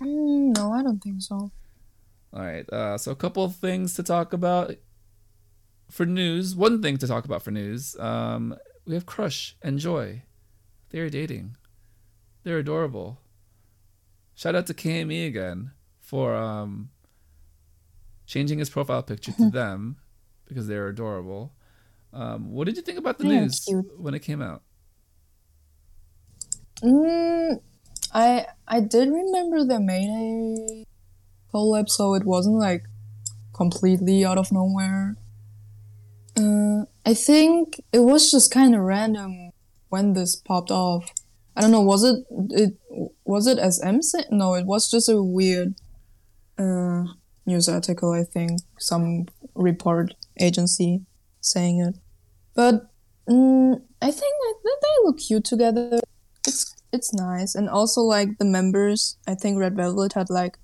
[0.00, 1.50] Mm, no, I don't think so.
[2.32, 4.76] All right, uh, so a couple of things to talk about
[5.90, 6.54] for news.
[6.54, 7.98] One thing to talk about for news.
[7.98, 10.22] Um, we have Crush and Joy.
[10.90, 11.56] They're dating.
[12.42, 13.20] They're adorable.
[14.34, 16.90] Shout out to KME again for um,
[18.26, 19.96] changing his profile picture to them
[20.46, 21.52] because they're adorable.
[22.12, 23.64] Um, what did you think about the news
[23.96, 24.62] when it came out?
[26.82, 27.60] Mm,
[28.12, 30.86] I I did remember the made a
[31.52, 32.84] collab, so it wasn't like
[33.54, 35.16] completely out of nowhere.
[36.40, 39.50] Uh, I think it was just kind of random
[39.88, 41.10] when this popped off.
[41.56, 41.82] I don't know.
[41.82, 42.74] Was it it
[43.24, 43.98] was it SM?
[44.30, 45.74] No, it was just a weird
[46.58, 47.04] uh,
[47.44, 48.12] news article.
[48.12, 51.04] I think some report agency
[51.40, 51.96] saying it,
[52.54, 52.90] but
[53.28, 56.00] mm, I think that they look cute together
[56.46, 60.58] it's it's nice and also like the members i think red velvet had like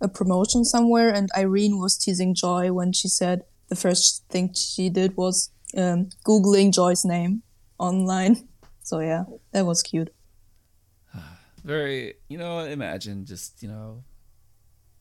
[0.00, 4.90] a promotion somewhere and irene was teasing joy when she said the first thing she
[4.90, 7.42] did was um, googling joy's name
[7.78, 8.36] online.
[8.82, 10.12] So yeah that was cute.
[11.64, 14.02] Very you know imagine just you know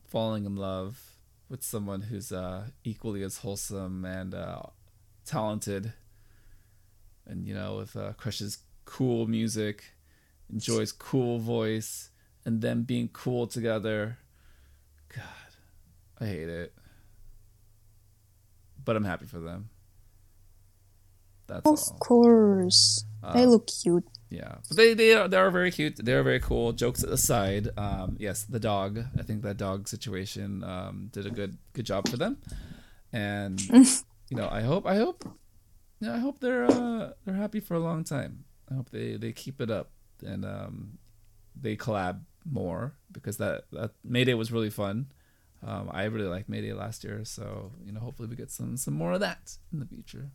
[0.06, 1.02] falling in love
[1.50, 4.62] with someone who's uh equally as wholesome and uh
[5.26, 5.94] talented
[7.26, 8.14] and you know with uh
[8.86, 9.96] cool music
[10.54, 12.12] enjoys cool voice
[12.46, 14.20] and them being cool together.
[15.16, 15.52] God
[16.22, 16.74] i hate it
[18.90, 19.70] but i'm happy for them
[21.48, 25.50] that's of all course they Uh, look cute yeah, but they they are they are
[25.50, 25.96] very cute.
[26.06, 26.72] They are very cool.
[26.72, 28.92] Jokes aside, um, yes, the dog.
[29.18, 32.38] I think that dog situation um, did a good good job for them,
[33.12, 33.60] and
[34.30, 35.26] you know I hope I hope,
[36.00, 38.46] yeah, I hope they're uh, they're happy for a long time.
[38.70, 39.90] I hope they they keep it up
[40.22, 41.00] and um,
[41.60, 45.08] they collab more because that that Mayday was really fun.
[45.66, 48.94] Um, I really liked Mayday last year, so you know hopefully we get some some
[48.94, 50.32] more of that in the future.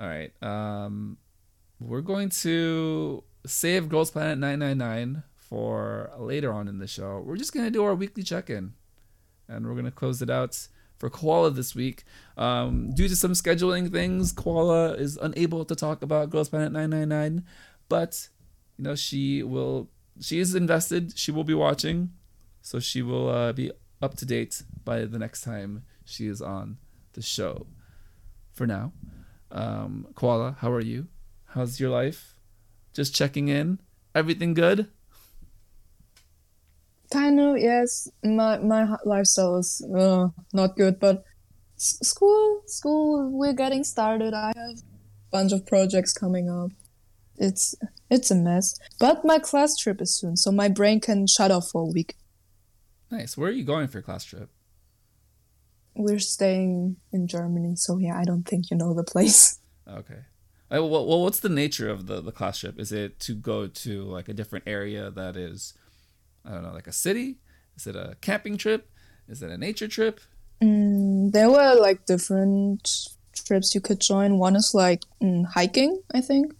[0.00, 0.32] All right.
[0.42, 1.18] Um,
[1.80, 7.22] we're going to save Girls Planet 999 for later on in the show.
[7.24, 8.74] We're just going to do our weekly check in.
[9.48, 12.04] And we're going to close it out for Koala this week.
[12.36, 17.44] Um, due to some scheduling things, Koala is unable to talk about Girls Planet 999.
[17.88, 18.28] But,
[18.76, 19.88] you know, she will,
[20.20, 21.18] she is invested.
[21.18, 22.10] She will be watching.
[22.68, 26.76] So she will uh, be up to date by the next time she is on
[27.14, 27.66] the show.
[28.52, 28.92] For now,
[29.50, 31.08] um, Koala, how are you?
[31.46, 32.34] How's your life?
[32.92, 33.80] Just checking in.
[34.14, 34.88] Everything good?
[37.10, 41.24] kind of yes my my lifestyle is uh, not good but
[41.78, 44.82] s- school school we're getting started i have a
[45.30, 46.70] bunch of projects coming up.
[47.38, 47.74] It's
[48.10, 48.78] it's a mess.
[48.98, 52.16] But my class trip is soon, so my brain can shut off for a week.
[53.10, 53.36] Nice.
[53.36, 54.50] Where are you going for your class trip?
[55.94, 59.58] We're staying in Germany, so yeah, I don't think you know the place.
[59.90, 60.18] Okay.
[60.70, 62.78] Uh, well, well, what's the nature of the, the class trip?
[62.78, 65.72] Is it to go to like a different area that is,
[66.44, 67.38] I don't know, like a city?
[67.74, 68.90] Is it a camping trip?
[69.28, 70.20] Is it a nature trip?
[70.62, 72.86] Mm, there were like different
[73.32, 74.38] trips you could join.
[74.38, 76.52] One is like mm, hiking, I think.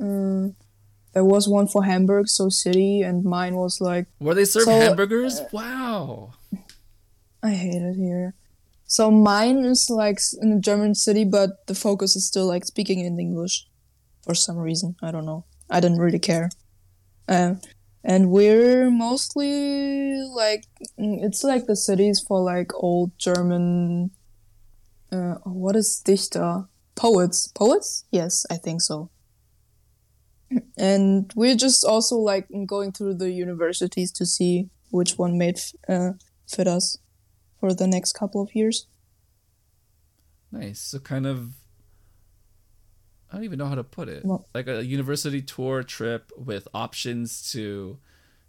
[0.00, 0.56] Mm,
[1.14, 4.06] there was one for Hamburg, so city, and mine was like.
[4.18, 5.40] Where they serve So, hamburgers?
[5.52, 6.32] wow.
[7.42, 8.34] I hate it here.
[8.86, 13.00] So mine is like in a German city, but the focus is still like speaking
[13.00, 13.66] in English,
[14.22, 14.96] for some reason.
[15.02, 15.44] I don't know.
[15.70, 16.48] I didn't really care.
[17.28, 17.60] Um,
[18.02, 20.64] and we're mostly like
[20.98, 24.10] mm, it's like the cities for like old German.
[25.12, 26.64] Uh, what is Dichter?
[26.94, 27.48] Poets.
[27.48, 28.04] Poets?
[28.10, 29.10] Yes, I think so.
[30.76, 35.72] And we're just also like going through the universities to see which one made f-
[35.88, 36.12] uh,
[36.46, 36.96] fit us
[37.60, 38.86] for the next couple of years.
[40.50, 40.80] Nice.
[40.80, 41.52] So kind of
[43.30, 44.24] I don't even know how to put it.
[44.24, 47.98] Well- like a university tour trip with options to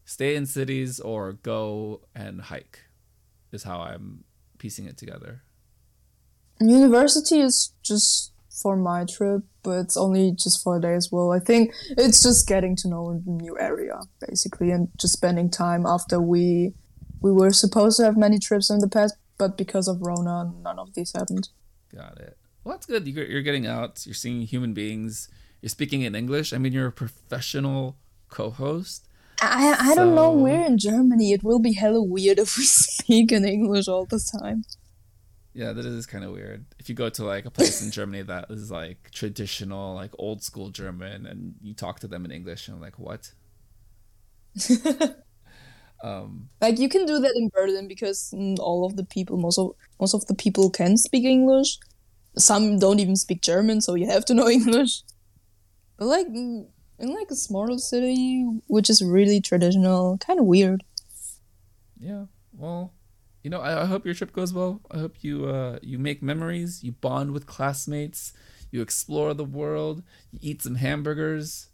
[0.05, 2.85] stay in cities or go and hike
[3.51, 4.23] is how I'm
[4.57, 5.43] piecing it together.
[6.61, 8.31] University is just
[8.61, 11.31] for my trip, but it's only just for a day as well.
[11.31, 15.85] I think it's just getting to know a new area basically, and just spending time
[15.85, 16.73] after we
[17.21, 20.79] we were supposed to have many trips in the past, but because of Rona, none
[20.79, 21.49] of these happened.
[21.93, 22.37] Got it.
[22.63, 23.07] Well, that's good.
[23.07, 24.05] You're, you're getting out.
[24.05, 25.29] You're seeing human beings.
[25.61, 26.53] You're speaking in English.
[26.53, 27.97] I mean, you're a professional
[28.29, 29.05] co-host.
[29.41, 30.31] I I don't know.
[30.31, 31.31] We're in Germany.
[31.31, 34.63] It will be hella weird if we speak in English all the time.
[35.59, 36.63] Yeah, that is kind of weird.
[36.79, 40.41] If you go to like a place in Germany that is like traditional, like old
[40.41, 43.33] school German, and you talk to them in English, and I'm like, what?
[46.01, 49.71] um, Like you can do that in Berlin because all of the people, most of
[49.99, 51.77] most of the people can speak English.
[52.37, 55.03] Some don't even speak German, so you have to know English.
[55.97, 60.85] But like in like a smaller city, which is really traditional, kind of weird.
[61.99, 62.27] yeah.
[62.53, 62.93] Well,
[63.43, 64.81] you know, I, I hope your trip goes well.
[64.91, 68.33] I hope you uh, you make memories, you bond with classmates,
[68.71, 71.67] you explore the world, you eat some hamburgers.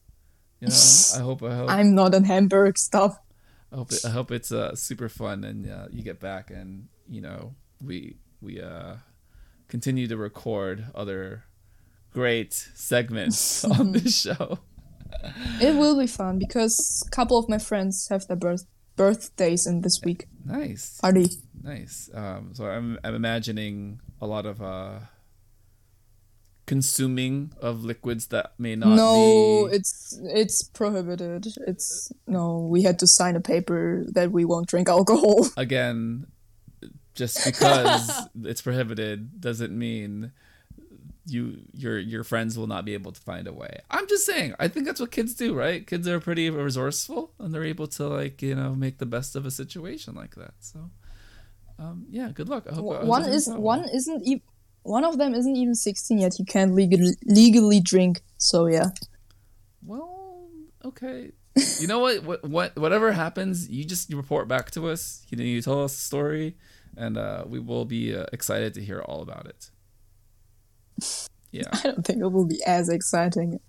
[0.59, 0.75] You know,
[1.15, 2.77] I hope I hope I'm not in Hamburg.
[2.77, 3.17] stuff.
[3.71, 6.87] I hope it, I hope it's uh, super fun and uh, you get back and
[7.09, 8.95] you know we we uh,
[9.67, 11.43] continue to record other
[12.13, 14.59] great segments on this show.
[15.61, 19.81] It will be fun because a couple of my friends have their birth birthdays in
[19.81, 20.27] this week.
[20.45, 21.27] Nice, Party.
[21.63, 22.09] nice.
[22.13, 24.99] Um, so I'm I'm imagining a lot of uh,
[26.65, 29.75] consuming of liquids that may not no, be.
[29.75, 31.47] it's it's prohibited.
[31.67, 32.59] It's no.
[32.59, 35.47] We had to sign a paper that we won't drink alcohol.
[35.57, 36.27] Again,
[37.15, 40.31] just because it's prohibited doesn't mean
[41.25, 43.79] you your your friends will not be able to find a way.
[43.89, 44.53] I'm just saying.
[44.59, 45.85] I think that's what kids do, right?
[45.85, 49.45] Kids are pretty resourceful and they're able to like you know make the best of
[49.45, 50.53] a situation like that.
[50.59, 50.91] So,
[51.79, 52.67] um, yeah, good luck.
[52.69, 54.41] I hope, one is one isn't even
[54.83, 56.37] one of them isn't even 16 yet.
[56.37, 58.21] You can't legally legally drink.
[58.37, 58.89] So yeah.
[59.83, 60.47] Well,
[60.83, 61.31] okay.
[61.79, 62.23] You know what?
[62.23, 62.43] What?
[62.43, 62.77] What?
[62.77, 65.25] Whatever happens, you just report back to us.
[65.29, 66.57] You know, you tell us the story,
[66.97, 69.71] and uh, we will be uh, excited to hear all about it.
[71.51, 71.63] Yeah.
[71.71, 73.59] I don't think it will be as exciting.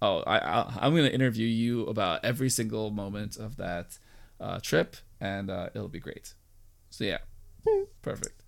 [0.00, 3.98] Oh, I, I I'm gonna interview you about every single moment of that
[4.40, 6.34] uh, trip, and uh, it'll be great.
[6.90, 7.18] So yeah,
[8.02, 8.42] perfect.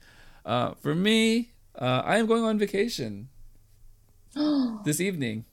[0.44, 3.28] Uh, for me, uh, I am going on vacation
[4.84, 5.44] this evening.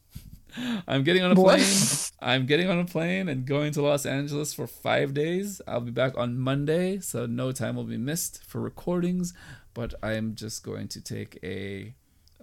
[0.87, 1.59] I'm getting on a What?
[1.59, 1.97] plane.
[2.19, 5.61] I'm getting on a plane and going to Los Angeles for five days.
[5.65, 9.33] I'll be back on Monday, so no time will be missed for recordings.
[9.73, 11.93] But I am just going to take a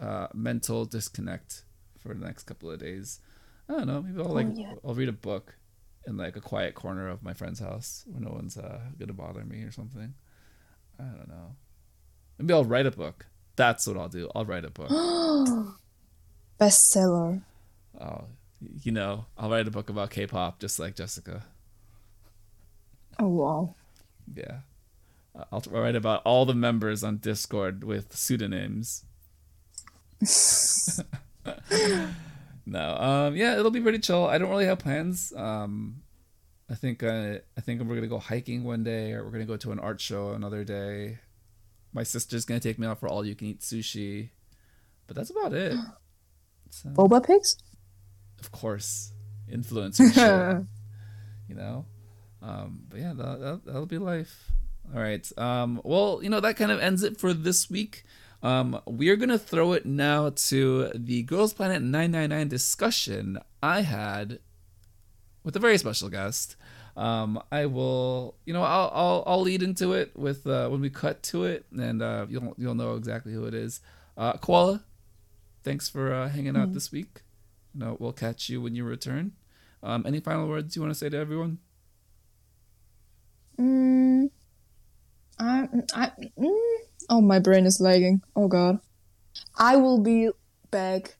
[0.00, 1.62] uh, mental disconnect
[1.98, 3.20] for the next couple of days.
[3.68, 4.02] I don't know.
[4.02, 4.74] Maybe I'll like yeah.
[4.84, 5.56] I'll read a book
[6.06, 9.44] in like a quiet corner of my friend's house where no one's uh, gonna bother
[9.44, 10.14] me or something.
[10.98, 11.56] I don't know.
[12.38, 13.26] Maybe I'll write a book.
[13.56, 14.30] That's what I'll do.
[14.34, 14.88] I'll write a book.
[16.60, 17.42] Bestseller.
[18.00, 18.24] Oh,
[18.82, 21.44] you know, I'll write a book about K-pop just like Jessica.
[23.18, 23.74] Oh wow.
[24.34, 24.60] Yeah,
[25.34, 29.04] I'll I'll write about all the members on Discord with pseudonyms.
[32.66, 34.26] no, um, yeah, it'll be pretty chill.
[34.26, 35.32] I don't really have plans.
[35.36, 36.02] Um,
[36.70, 39.56] I think uh, I think we're gonna go hiking one day, or we're gonna go
[39.56, 41.18] to an art show another day.
[41.92, 44.30] My sister's gonna take me out for all you can eat sushi,
[45.06, 45.76] but that's about it.
[46.70, 47.56] So, Boba pigs?
[48.40, 49.12] of course,
[49.50, 50.66] influencer shit,
[51.48, 51.86] you know.
[52.42, 54.50] Um, but yeah, that, that, that'll be life.
[54.94, 55.26] All right.
[55.38, 58.04] Um, well, you know that kind of ends it for this week.
[58.42, 64.38] Um, we are gonna throw it now to the Girls Planet 999 discussion I had
[65.42, 66.56] with a very special guest.
[66.96, 70.90] Um, I will, you know, I'll, I'll, I'll lead into it with uh, when we
[70.90, 73.80] cut to it, and uh, you'll you'll know exactly who it is.
[74.16, 74.82] Uh, Koala,
[75.62, 77.22] thanks for uh, hanging out this week.
[77.74, 79.32] No, we'll catch you when you return.
[79.82, 81.58] Um, any final words you want to say to everyone?
[83.58, 84.30] Mm,
[85.38, 86.76] I, I, mm,
[87.08, 88.22] oh, my brain is lagging.
[88.36, 88.80] Oh god.
[89.56, 90.30] I will be
[90.70, 91.16] back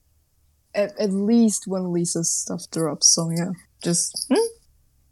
[0.75, 3.15] at, at least when Lisa's stuff drops.
[3.15, 3.51] So yeah,
[3.83, 4.47] just, mm,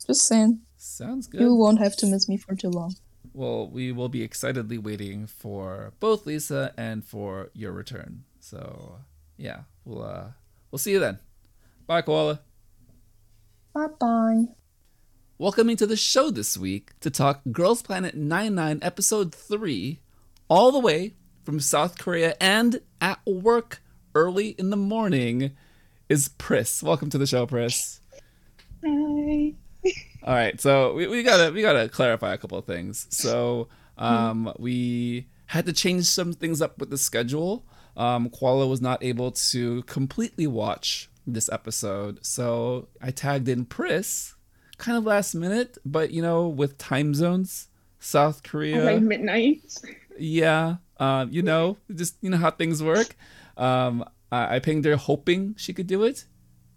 [0.06, 0.60] just saying.
[0.76, 1.40] Sounds good.
[1.40, 2.94] You won't have to miss me for too long.
[3.32, 8.24] Well, we will be excitedly waiting for both Lisa and for your return.
[8.40, 9.00] So
[9.36, 10.24] yeah, we'll uh,
[10.70, 11.18] we'll see you then.
[11.86, 12.40] Bye, Koala.
[13.74, 14.44] Bye bye.
[15.38, 20.00] Welcoming to the show this week to talk Girls Planet 99 Episode 3,
[20.48, 23.82] all the way from South Korea and at work
[24.14, 25.52] early in the morning,
[26.08, 26.82] is Pris.
[26.82, 28.00] Welcome to the show, Pris.
[28.84, 29.54] Hi.
[30.22, 33.06] All right, so we, we gotta we gotta clarify a couple of things.
[33.10, 33.68] So
[33.98, 37.64] um, we had to change some things up with the schedule.
[37.96, 44.34] Um, Koala was not able to completely watch this episode, so I tagged in Pris,
[44.78, 47.68] kind of last minute, but you know, with time zones,
[48.00, 49.62] South Korea, Like midnight.
[50.18, 53.16] Yeah, um, you know, just you know how things work.
[53.56, 56.24] Um, I, I pinged her hoping she could do it,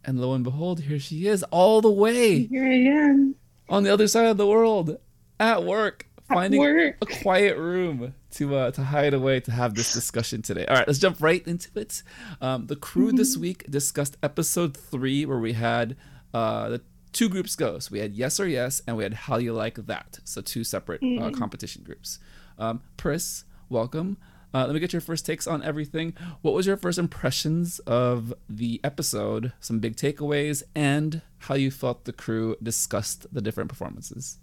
[0.03, 3.35] and lo and behold, here she is, all the way Here I am.
[3.69, 4.97] on the other side of the world
[5.39, 6.97] at work At finding work.
[7.01, 10.65] a quiet room to uh, to hide away to have this discussion today.
[10.67, 12.03] All right let's jump right into it.
[12.41, 15.95] Um, the crew this week discussed episode three where we had
[16.33, 16.81] uh, the
[17.11, 17.79] two groups go.
[17.79, 20.19] So we had yes or yes and we had how you like that?
[20.25, 22.19] So two separate uh, competition groups
[22.59, 24.17] um, pris welcome
[24.53, 26.15] uh, let me get your first takes on everything.
[26.41, 29.53] What was your first impressions of the episode?
[29.59, 34.39] Some big takeaways, and how you felt the crew discussed the different performances.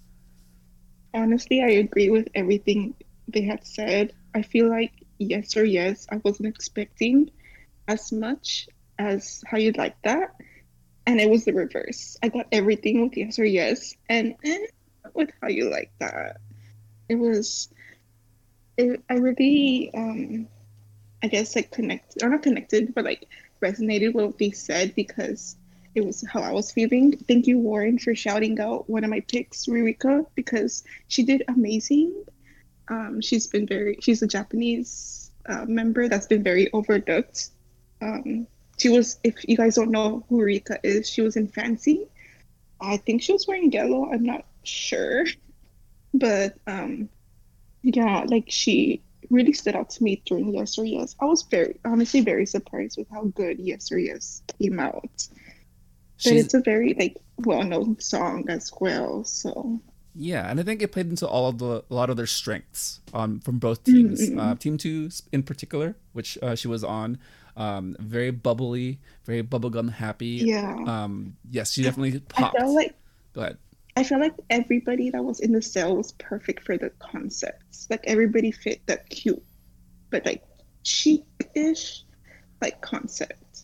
[1.12, 2.94] Honestly, I agree with everything
[3.26, 4.12] they had said.
[4.34, 7.30] I feel like yes or yes, I wasn't expecting
[7.88, 10.34] as much as how you'd like that.
[11.06, 12.16] And it was the reverse.
[12.22, 14.66] I got everything with yes or yes, and eh,
[15.14, 16.38] with how you like that.
[17.08, 17.68] It was,
[18.76, 20.48] it, I really, um,
[21.22, 23.26] I guess, like connected, or not connected, but like
[23.62, 25.56] resonated with what they said because
[25.94, 27.16] it was how I was feeling.
[27.16, 32.24] Thank you, Warren, for shouting out one of my picks, Ririka, because she did amazing.
[32.88, 37.48] Um, she's been very, she's a Japanese uh, member that's been very overlooked.
[38.02, 38.46] Um,
[38.78, 42.06] she was, if you guys don't know who Rika is, she was in Fancy.
[42.78, 44.10] I think she was wearing yellow.
[44.12, 45.24] I'm not sure,
[46.14, 47.08] but um,
[47.94, 51.14] yeah, like she really stood out to me during Yes or Yes.
[51.20, 55.28] I was very, honestly, very surprised with how good Yes or Yes came out.
[56.24, 59.22] But it's a very like well-known song as well.
[59.24, 59.80] So
[60.14, 63.00] yeah, and I think it played into all of the a lot of their strengths
[63.12, 64.20] um, from both teams.
[64.20, 64.38] Mm-hmm.
[64.38, 67.18] Uh, team two in particular, which uh, she was on,
[67.56, 70.40] um, very bubbly, very bubblegum happy.
[70.44, 72.58] yeah, Um, yes, she definitely I popped.
[72.58, 72.94] felt like
[73.34, 73.58] Go ahead.
[73.96, 77.86] I felt like everybody that was in the cell was perfect for the concepts.
[77.88, 79.42] Like everybody fit that cute,
[80.10, 80.44] but like
[80.82, 82.04] chic-ish,
[82.60, 83.62] like concept.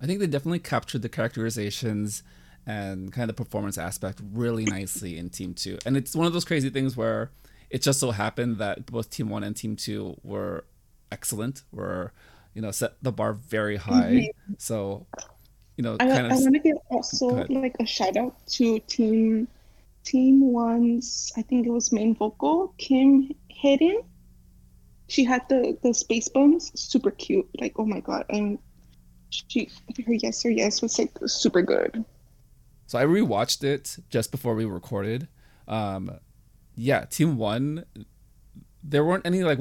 [0.00, 2.22] I think they definitely captured the characterizations
[2.66, 5.78] and kind of the performance aspect really nicely in Team Two.
[5.86, 7.30] And it's one of those crazy things where
[7.70, 10.64] it just so happened that both Team One and Team Two were
[11.10, 12.12] excellent, were
[12.54, 14.12] you know set the bar very high.
[14.12, 14.54] Mm-hmm.
[14.58, 15.06] So
[15.78, 19.46] you know, I, kind I want to give also like a shout out to team
[20.02, 24.02] team one's I think it was main vocal Kim Hidden.
[25.06, 27.48] She had the the space buns, super cute.
[27.60, 28.58] Like oh my god, and
[29.30, 29.70] she
[30.04, 32.04] her yes or yes was like super good.
[32.86, 35.28] So I rewatched it just before we recorded.
[35.68, 36.18] Um,
[36.74, 37.84] yeah, Team One,
[38.82, 39.60] there weren't any like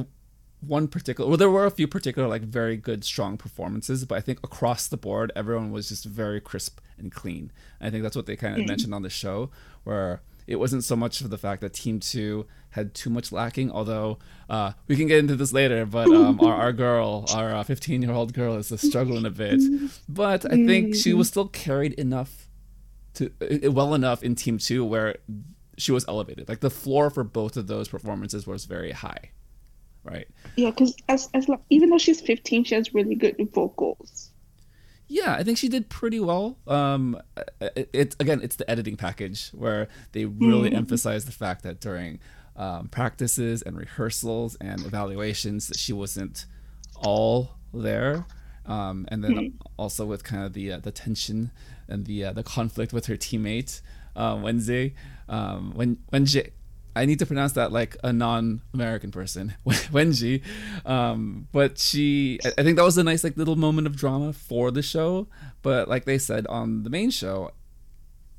[0.62, 1.28] one particular.
[1.30, 4.88] Well, there were a few particular like very good, strong performances, but I think across
[4.88, 7.51] the board, everyone was just very crisp and clean.
[7.80, 9.51] And I think that's what they kind of mentioned on the show,
[9.84, 13.72] where it wasn't so much of the fact that Team Two had too much lacking.
[13.72, 14.18] Although
[14.49, 18.12] uh, we can get into this later, but um, our our girl, our 15 year
[18.12, 19.62] old girl, is struggling a bit.
[20.10, 22.47] But I think she was still carried enough
[23.18, 25.18] to uh, well enough in team two where
[25.78, 29.32] she was elevated like the floor for both of those performances was very high
[30.08, 34.32] right Yeah, because as as even though she's 15, she has really good vocals.
[35.10, 36.58] Yeah, I think she did pretty well.
[36.68, 37.18] Um,
[37.62, 40.76] it, it again, it's the editing package where they really Mm.
[40.76, 42.20] emphasize the fact that during
[42.58, 46.45] um, practices and rehearsals and evaluations that she wasn't
[46.95, 48.26] all there.
[48.66, 51.51] Um, and then also with kind of the uh, the tension
[51.88, 53.80] and the uh, the conflict with her teammate
[54.16, 54.93] uh, Wednesday.
[55.30, 56.51] Um, when Wenji,
[56.97, 60.41] I need to pronounce that like a non-American person, Wenji.
[60.85, 64.71] Um, but she, I think that was a nice like little moment of drama for
[64.71, 65.27] the show.
[65.61, 67.51] But like they said on the main show,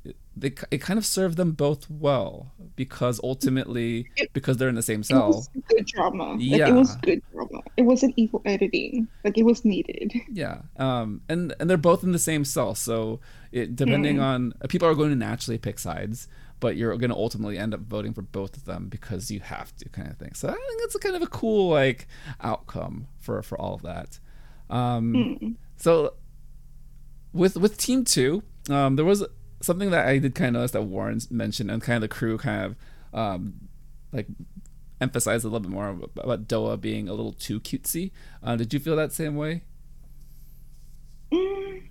[0.05, 4.75] it, they, it kind of served them both well because ultimately, It- because they're in
[4.75, 5.27] the same It cell.
[5.27, 6.31] was good drama.
[6.33, 6.69] Like, Yeah.
[6.69, 7.61] it was good drama.
[7.75, 9.07] It wasn't evil editing.
[9.25, 10.13] Like it was needed.
[10.31, 13.19] Yeah, um, and and they're both in the same cell, so
[13.51, 14.23] it depending Mm.
[14.23, 16.27] on people are going to naturally pick sides,
[16.59, 19.75] but you're going to ultimately end up voting for both of them because you have
[19.77, 20.33] to, kind of thing.
[20.33, 22.07] So I think it's a kind of a cool like
[22.41, 24.19] outcome for for all of that.
[24.69, 25.55] Um, Mm.
[25.77, 26.13] so
[27.33, 29.25] with with team two, um, there was
[29.61, 32.37] something that I did kind of notice that Warren mentioned, and kind of the crew
[32.37, 32.75] kind of
[33.19, 33.53] um,
[34.11, 34.27] like
[35.01, 38.11] emphasized a little bit more about Doa being a little too cutesy.
[38.43, 39.63] Uh, did you feel that same way?
[41.33, 41.88] Mm,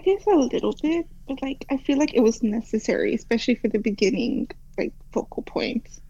[0.00, 3.68] I guess a little bit, but like I feel like it was necessary, especially for
[3.68, 6.00] the beginning, like focal points.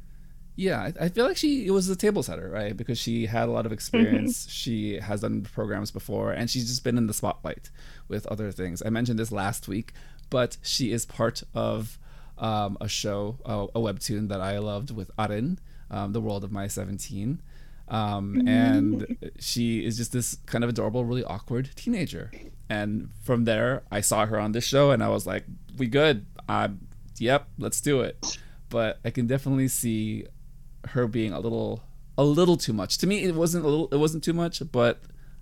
[0.54, 2.76] Yeah, I, feel like she it was a table setter, right?
[2.76, 4.48] Because she had a lot of experience.
[4.48, 7.70] She has done programs before, and she's just been in the spotlight
[8.06, 8.80] with other things.
[8.84, 9.92] I mentioned this last week,
[10.28, 11.98] but she is part of
[12.38, 15.58] um, a show, a, a webtoon that I loved with Arin,
[15.90, 17.42] um, The World of My Seventeen,
[17.88, 22.30] um, and she is just this kind of adorable, really awkward teenager.
[22.70, 25.44] And from there, I saw her on this show, and I was like,
[25.76, 26.24] "We good?
[26.48, 26.68] Uh,
[27.18, 28.38] yep, let's do it."
[28.70, 30.26] But I can definitely see
[30.86, 31.82] her being a little
[32.16, 32.98] a little too much.
[32.98, 35.00] To me it wasn't a little it wasn't too much, but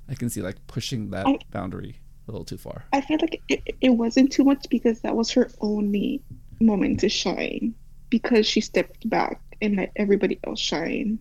[0.09, 2.85] I can see like pushing that I- boundary a little too far.
[2.93, 6.22] I feel like it, it wasn't too much because that was her only
[6.61, 7.74] moment to shine
[8.11, 11.18] because she stepped back and let everybody else shine.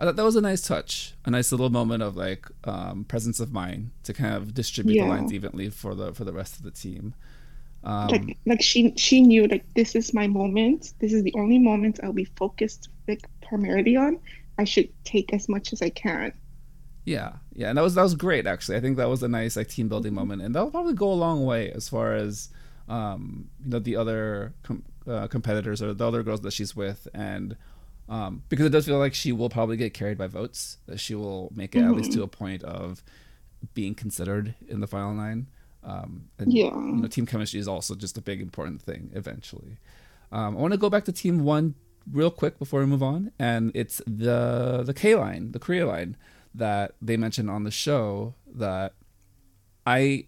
[0.00, 3.38] I thought that was a nice touch, a nice little moment of like um, presence
[3.38, 5.04] of mind to kind of distribute Yeah.
[5.04, 7.14] the lines evenly for the for the rest of the team.
[7.84, 10.94] Um, like like she she knew like this is my moment.
[11.00, 14.18] This is the only moment I'll be focused like primarily on.
[14.58, 16.32] I should take as much as I can.
[17.04, 18.76] Yeah, yeah, and that was that was great actually.
[18.76, 21.14] I think that was a nice like team building moment, and that'll probably go a
[21.14, 22.48] long way as far as
[22.88, 27.06] um, you know the other com- uh, competitors or the other girls that she's with,
[27.14, 27.56] and
[28.10, 30.76] um, because it does feel like she will probably get carried by votes.
[30.86, 33.02] That she will make it at least to a point of
[33.72, 35.46] being considered in the final nine.
[35.82, 36.64] Um, and, Yeah.
[36.74, 39.78] you know, team chemistry is also just a big important thing eventually.
[40.32, 41.74] Um, I want to go back to team one
[42.10, 46.16] real quick before we move on, and it's the the K line, the Korea line
[46.54, 48.94] that they mentioned on the show that
[49.86, 50.26] I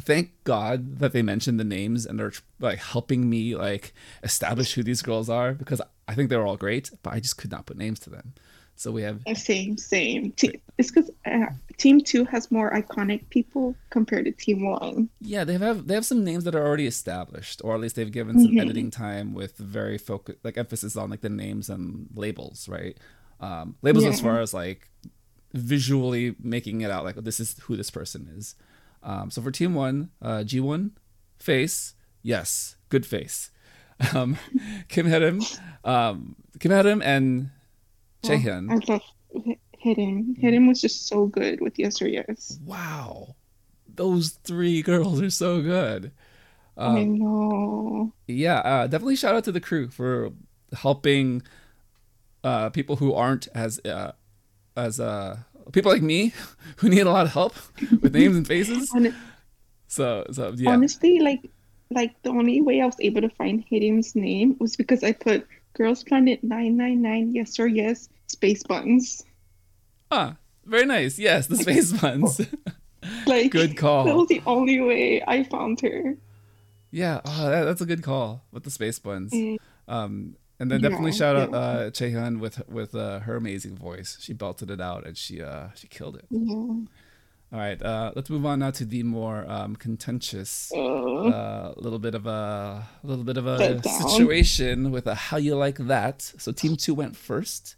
[0.00, 3.92] thank God that they mentioned the names and they're like helping me like
[4.22, 7.50] establish who these girls are because I think they're all great, but I just could
[7.50, 8.34] not put names to them.
[8.76, 10.32] So we have Same, same.
[10.32, 15.08] Te- it's because uh, Team Two has more iconic people compared to Team One.
[15.20, 18.10] yeah, they have they have some names that are already established, or at least they've
[18.10, 18.60] given some Mhm.
[18.60, 22.98] editing time with very focus like emphasis on like the names and labels, right?
[23.40, 24.90] Um, labels as far as like
[25.52, 28.56] visually making it out like this is who this person is.
[29.04, 30.90] Um, so for team one, uh, G1,
[31.38, 33.50] face, yes, good face.
[34.14, 34.36] Um,
[34.88, 35.42] Kim Hedem,
[35.84, 37.50] um, Kim Hedem and
[38.24, 38.70] Chaehyun.
[38.70, 39.02] I love
[39.46, 40.36] H- Hidden.
[40.40, 42.58] Hidden was just so good with Yes or Yes.
[42.64, 43.36] Wow,
[43.86, 46.10] those three girls are so good.
[46.76, 48.12] Um, I know.
[48.26, 50.30] yeah uh, definitely shout out to the crew for
[50.72, 51.42] helping
[52.42, 54.10] uh, people who aren't as uh,
[54.76, 55.36] as uh,
[55.72, 56.32] people like me
[56.76, 57.54] who need a lot of help
[58.02, 59.14] with names and faces Hon-
[59.88, 61.48] so so yeah Honestly, like
[61.90, 65.46] like the only way I was able to find Hidden's name was because I put
[65.74, 69.24] Girls Planet 999 Yes or Yes space buttons.
[70.10, 72.40] ah very nice yes the space buttons.
[73.26, 74.04] Like Good call.
[74.06, 76.16] That was the only way I found her.
[76.90, 79.30] yeah oh, that, that's a good call with the space buttons.
[79.32, 79.58] Mm.
[79.88, 81.56] um and then definitely shout out yeah.
[81.58, 85.68] uh Chaehyun with with uh, her amazing voice she belted it out and she uh
[85.74, 86.54] she killed it Yeah.
[86.54, 86.86] all
[87.52, 92.14] right uh let's move on now to the more um contentious Uh, a little bit
[92.14, 96.20] of a, little bit of a situation with a how you like that.
[96.38, 97.76] So team two went first.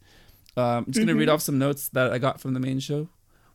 [0.56, 1.18] Um, I'm just gonna Mm-hmm.
[1.20, 3.08] read off some notes that I got from the main show.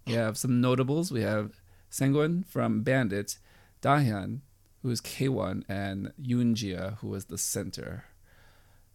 [0.08, 1.12] We have some notables.
[1.12, 1.60] We have
[1.92, 3.38] Sangwon from Bandit,
[3.82, 4.40] Dahyun,
[4.82, 8.06] who is K1, and Yoonjia, who was the center.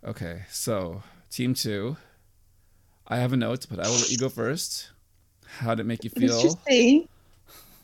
[0.06, 1.96] Okay, so team two.
[3.08, 4.90] I have a note, but I will let you go first.
[5.58, 6.42] How did it make you let's feel?
[6.42, 7.08] just say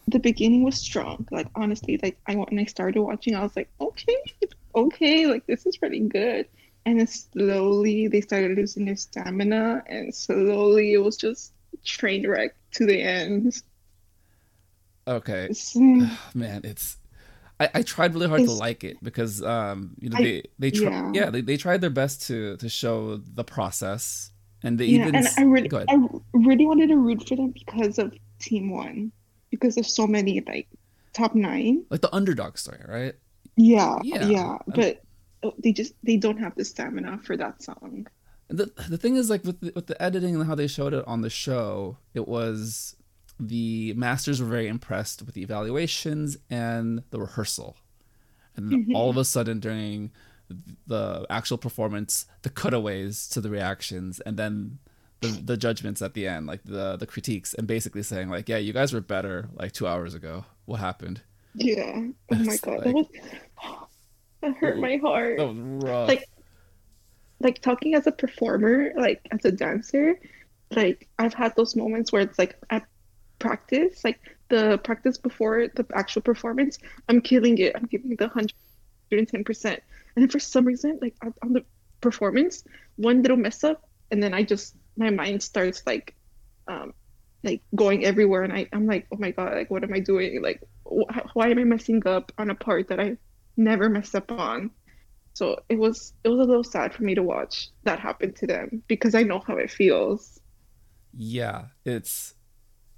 [0.09, 1.27] the beginning was strong.
[1.31, 4.17] Like honestly, like I when I started watching, I was like, okay,
[4.75, 6.47] okay, like this is pretty good.
[6.87, 11.53] And then slowly they started losing their stamina, and slowly it was just
[11.85, 13.63] train wreck to the end.
[15.09, 16.09] Okay, It's- mm.
[16.35, 16.97] man, it's.
[17.61, 20.71] I, I tried really hard to like it because um you know I- they they
[20.71, 21.11] try, yeah.
[21.15, 24.31] yeah, they, they tried their best to to show the process
[24.63, 25.71] and they yeah, even and I really.
[25.89, 25.97] I
[26.33, 29.13] really wanted to root for them because of Team One,
[29.51, 30.69] because there's so many like
[31.13, 31.85] top nine.
[31.91, 33.15] like the underdog story right
[33.57, 34.27] Yeah, Yeah.
[34.29, 35.03] yeah, but
[35.43, 38.07] oh, they just they don't have the stamina for that song.
[38.49, 41.05] The the thing is like with the, with the editing and how they showed it
[41.07, 42.97] on the show, it was
[43.49, 47.77] the masters were very impressed with the evaluations and the rehearsal,
[48.57, 49.21] and then all of mm-hmm.
[49.21, 50.13] a sudden during
[50.87, 54.79] the actual performance, the cutaways to the reactions, and then
[55.21, 58.59] the the judgments at the end, like the the critiques, and basically saying like, yeah,
[58.59, 60.45] you guys were better like two hours ago.
[60.67, 61.23] What happened?
[61.55, 62.09] Yeah.
[62.31, 63.23] Oh my God, like-
[64.41, 65.39] that hurt my heart.
[65.39, 66.09] That was rough.
[66.09, 66.29] Like-
[67.41, 70.15] like talking as a performer, like as a dancer,
[70.71, 72.87] like I've had those moments where it's like at
[73.43, 76.79] practice, like the practice before the actual performance,
[77.09, 77.73] I'm killing it.
[77.77, 79.65] I'm giving the 110%.
[79.65, 81.65] And then for some reason, like on the
[82.01, 82.65] performance,
[82.97, 86.15] one little mess up, and then I just, my mind starts like,
[86.69, 86.93] um,
[87.43, 88.43] like going everywhere.
[88.45, 90.41] And I, I'm like, oh my God, like, what am I doing?
[90.43, 93.17] Like, wh- why am I messing up on a part that I
[93.57, 94.71] never messed up on?
[95.35, 98.47] So it was it was a little sad for me to watch that happen to
[98.47, 100.39] them because I know how it feels.
[101.15, 102.35] yeah it's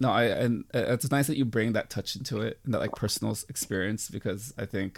[0.05, 2.95] no i and it's nice that you bring that touch into it and that like
[3.05, 4.93] personal experience because i think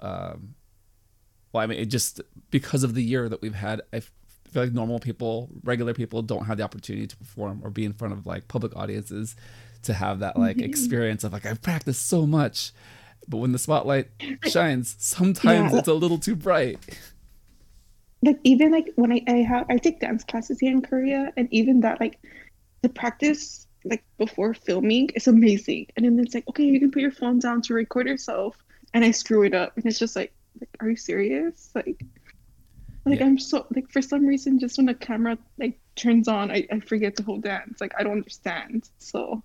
[0.00, 0.38] um
[1.52, 2.20] well i mean it just
[2.50, 6.46] because of the year that we've had i feel like normal people regular people don't
[6.48, 9.36] have the opportunity to perform or be in front of like public audiences
[9.82, 10.64] to have that like Mhm.
[10.70, 12.72] experience of like i've practiced so much
[13.28, 14.08] but when the spotlight
[14.54, 15.78] shines sometimes Yeah.
[15.78, 16.78] it's a little too bright
[18.24, 21.48] Like even like when I I have I take dance classes here in Korea and
[21.50, 22.16] even that like
[22.82, 27.02] the practice like before filming is amazing and then it's like okay you can put
[27.02, 28.56] your phone down to record yourself
[28.94, 32.04] and I screw it up and it's just like like are you serious like
[33.04, 33.26] like Yeah.
[33.26, 36.80] I'm so like for some reason just when the camera like turns on I, I
[36.80, 39.42] forget the whole dance like I don't understand so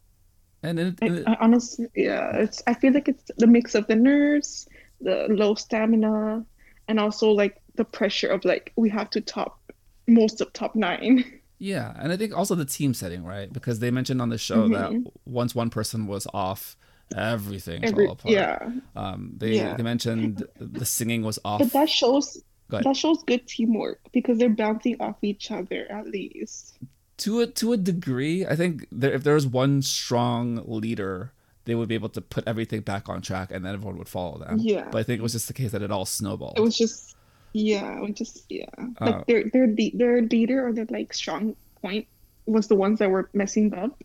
[0.64, 2.64] and it, I, I honestly, yeah, it's.
[2.68, 4.68] I feel like it's the mix of the nerves,
[5.00, 6.46] the low stamina,
[6.88, 9.60] and also like the pressure of like we have to top
[10.08, 11.24] most of top nine.
[11.60, 13.52] Yeah, and I think also the team setting, right?
[13.52, 15.06] Because they mentioned on the show that Mhm.
[15.26, 16.78] once one person was off,
[17.16, 18.32] everything Every, fell apart.
[18.34, 19.76] yeah, Um, they Yeah.
[19.76, 21.60] they mentioned the singing was off.
[21.60, 26.08] but that shows Go that shows good teamwork because they're bouncing off each other at
[26.08, 26.78] least.
[27.18, 31.32] to a to a degree, I think there, if there was one strong leader,
[31.66, 34.38] they would be able to put everything back on track, and then everyone would follow
[34.38, 34.60] them.
[34.60, 34.88] Yeah.
[34.92, 36.54] But I think it was just the case that it all snowballed.
[36.58, 37.16] It was just,
[37.54, 38.66] yeah, just yeah,
[39.02, 42.08] Uh, like their their their leader or their like strong point
[42.46, 44.02] was the ones that were messing up,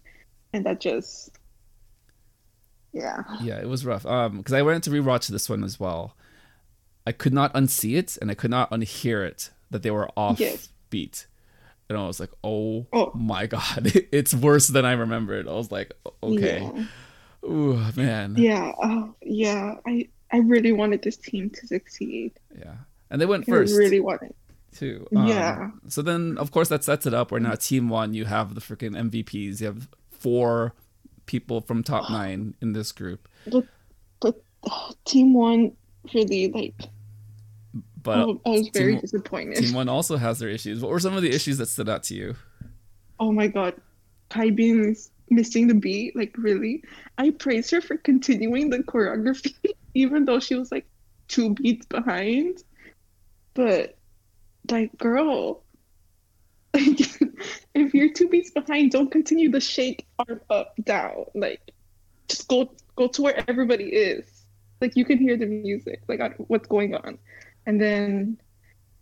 [0.52, 1.30] and that just,
[2.92, 3.22] yeah.
[3.42, 4.04] yeah, it was rough.
[4.06, 6.16] Um, because I went to rewatch this one as well.
[7.06, 10.38] I could not unsee it, and I could not unhear it that they were off
[10.40, 10.68] Yes.
[10.90, 11.26] beat.
[11.88, 13.10] And I was like, oh, Oh.
[13.14, 15.48] my god, it's worse than I remembered.
[15.48, 16.84] I was like, okay, Yeah.
[17.48, 19.74] ooh man, Yeah, oh, yeah.
[19.86, 22.32] I I really wanted this team to succeed.
[22.58, 22.74] yeah.
[23.12, 24.34] And they went first really wanted.
[24.74, 25.06] too.
[25.12, 25.58] Yeah.
[25.60, 28.54] Um, so then, of course, that sets it up where now team one, you have
[28.54, 29.60] the freaking MVPs.
[29.60, 30.74] You have four
[31.26, 33.28] people from top nine in this group.
[33.46, 33.66] But
[34.20, 35.72] but oh, team one
[36.14, 36.74] really like
[38.02, 39.58] But I was very team, disappointed.
[39.58, 40.80] team one also has their issues.
[40.80, 42.34] What were some of the issues that stood out to you?
[43.20, 43.74] Oh my god,
[44.30, 46.16] Kai Bin's missing the beat.
[46.16, 46.82] Like really,
[47.18, 49.54] I praise her for continuing the choreography
[49.94, 50.86] even though she was like
[51.28, 52.64] two beats behind.
[53.54, 53.96] But
[54.70, 55.62] like, girl.
[56.74, 61.26] if you're two beats behind, don't continue the shake arm up down.
[61.34, 61.60] Like,
[62.28, 64.24] just go go to where everybody is.
[64.80, 67.18] Like you can hear the music, like on- what's going on,
[67.66, 68.38] and then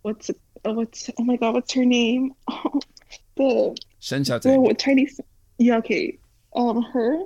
[0.02, 2.32] what's it, oh, what's oh my god, what's her name?
[2.50, 2.80] Oh,
[3.36, 4.66] the Shen Xiaoting.
[4.66, 5.20] with Chinese.
[5.58, 6.18] Yeah, okay.
[6.54, 7.20] Um, her,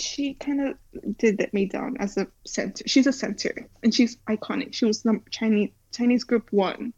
[0.00, 2.84] she kind of did let me down as a center.
[2.86, 4.74] She's a center, and she's iconic.
[4.74, 6.92] She was the Chinese Chinese group one.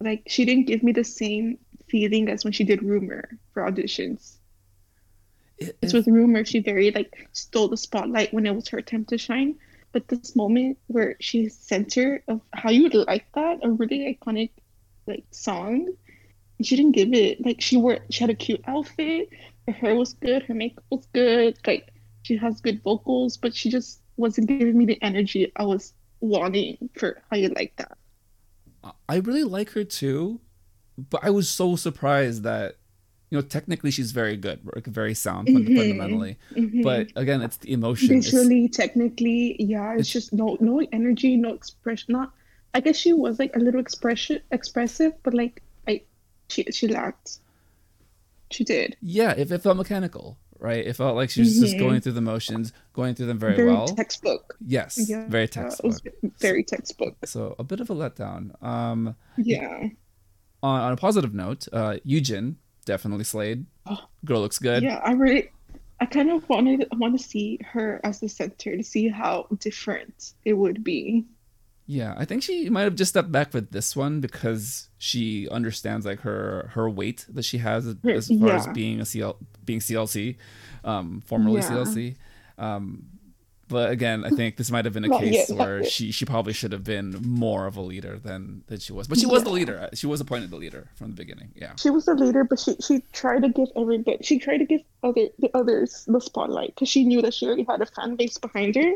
[0.00, 4.36] Like she didn't give me the same feeling as when she did Rumor for auditions.
[5.58, 9.10] It- It's with Rumor, she very like stole the spotlight when it was her attempt
[9.10, 9.58] to shine.
[9.92, 14.50] But this moment where she's center of how you would like that, a really iconic
[15.06, 15.92] like song,
[16.62, 17.44] she didn't give it.
[17.44, 19.30] Like she wore, she had a cute outfit,
[19.72, 21.58] her hair was good, her makeup was good.
[21.66, 21.92] Like
[22.22, 26.90] she has good vocals, but she just wasn't giving me the energy I was wanting
[26.98, 27.96] for how you like that.
[29.08, 30.40] I really like her too,
[31.10, 32.76] but I was so surprised that
[33.30, 35.76] you know technically she's very good, like very sound Mhm.
[35.76, 36.38] fundamentally.
[36.54, 36.82] Mhm.
[36.82, 38.16] But again, it's the emotion.
[38.16, 42.12] It's- visually, technically, yeah, it's, it's- just no no energy, no expression.
[42.12, 42.32] Not,
[42.74, 46.02] I guess she was like a little expression expressive, but like I,
[46.48, 47.38] she she lacked.
[48.50, 50.84] She did yeah, if it felt mechanical, right?
[50.84, 51.78] It felt like she was just Mhm.
[51.78, 53.88] going through the motions, going through them very, very well.
[53.88, 54.56] textbook.
[54.66, 55.86] yes, Yeah, very it textbook.
[55.86, 56.02] was
[56.40, 57.16] very textbook.
[57.26, 58.60] So a bit of a letdown.
[58.62, 59.88] Um, Yeah,
[60.62, 63.66] on, on a positive note, uh, Yujin definitely slayed.
[64.24, 64.82] Girl looks good.
[64.82, 64.96] yeah.
[65.04, 65.48] I really,
[66.00, 69.46] I kind of wanted I want to see her as the center to see how
[69.60, 71.24] different it would be.
[71.90, 76.06] Yeah, I think she might have just stepped back with this one because she understands
[76.06, 77.96] like her her weight that she has as
[78.28, 80.36] far as being a CL being CLC,
[80.84, 81.68] um, formerly Yeah.
[81.68, 82.14] CLC.
[82.58, 83.06] Um,
[83.66, 86.52] but again, I think this might have been a case yet, where she she probably
[86.52, 89.08] should have been more of a leader than than she was.
[89.08, 89.88] But she was the leader.
[89.94, 91.50] She was appointed the leader from the beginning.
[91.56, 91.74] Yeah.
[91.74, 94.82] She was the leader, but she she tried to give everybody she tried to give
[95.02, 98.38] other the others the spotlight because she knew that she already had a fan base
[98.38, 98.92] behind her.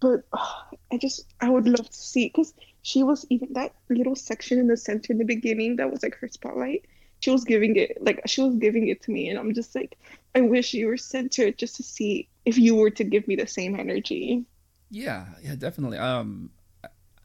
[0.00, 4.14] But uh, I just I would love to see because she was even that little
[4.16, 6.86] section in the center in the beginning that was like her spotlight.
[7.20, 9.98] She was giving it like she was giving it to me, and I'm just like,
[10.34, 13.46] I wish you were centered just to see if you were to give me the
[13.46, 14.44] same energy.
[14.90, 15.98] Yeah, yeah, definitely.
[15.98, 16.50] Um,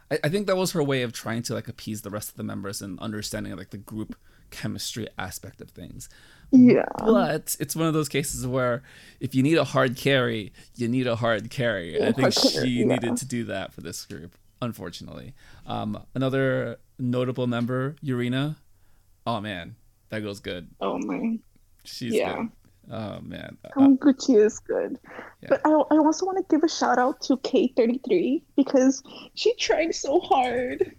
[0.10, 2.36] I, I think that was her way of trying to like appease the rest of
[2.36, 4.16] the members and understanding like the group
[4.50, 6.10] chemistry aspect of things.
[6.52, 6.86] Yeah.
[6.98, 8.84] But it's one of those cases where
[9.20, 11.98] if you need a hard carry, you need a hard carry.
[11.98, 12.86] And I think she yeah.
[12.86, 15.34] needed to do that for this group, unfortunately.
[15.66, 18.58] Um, another notable member, Yurina.
[19.26, 19.76] Oh man,
[20.10, 20.68] that girl's good.
[20.82, 21.40] Oh man.
[21.86, 22.36] She's Yeah.
[22.36, 22.50] good.
[22.92, 23.58] Oh man.
[23.64, 25.00] Uh, Gucci is good.
[25.42, 25.50] Yeah.
[25.50, 29.02] But I, I also want to give a shout out to K33 because
[29.36, 30.96] she tried so hard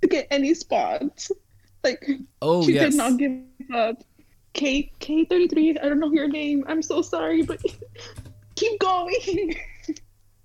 [0.00, 1.30] to get any spots.
[1.84, 2.08] Like,
[2.42, 2.90] oh she yes.
[2.90, 3.40] did not give
[3.74, 4.02] up.
[4.54, 6.64] K K33, I don't know your name.
[6.66, 7.60] I'm so sorry, but
[8.56, 9.54] keep going.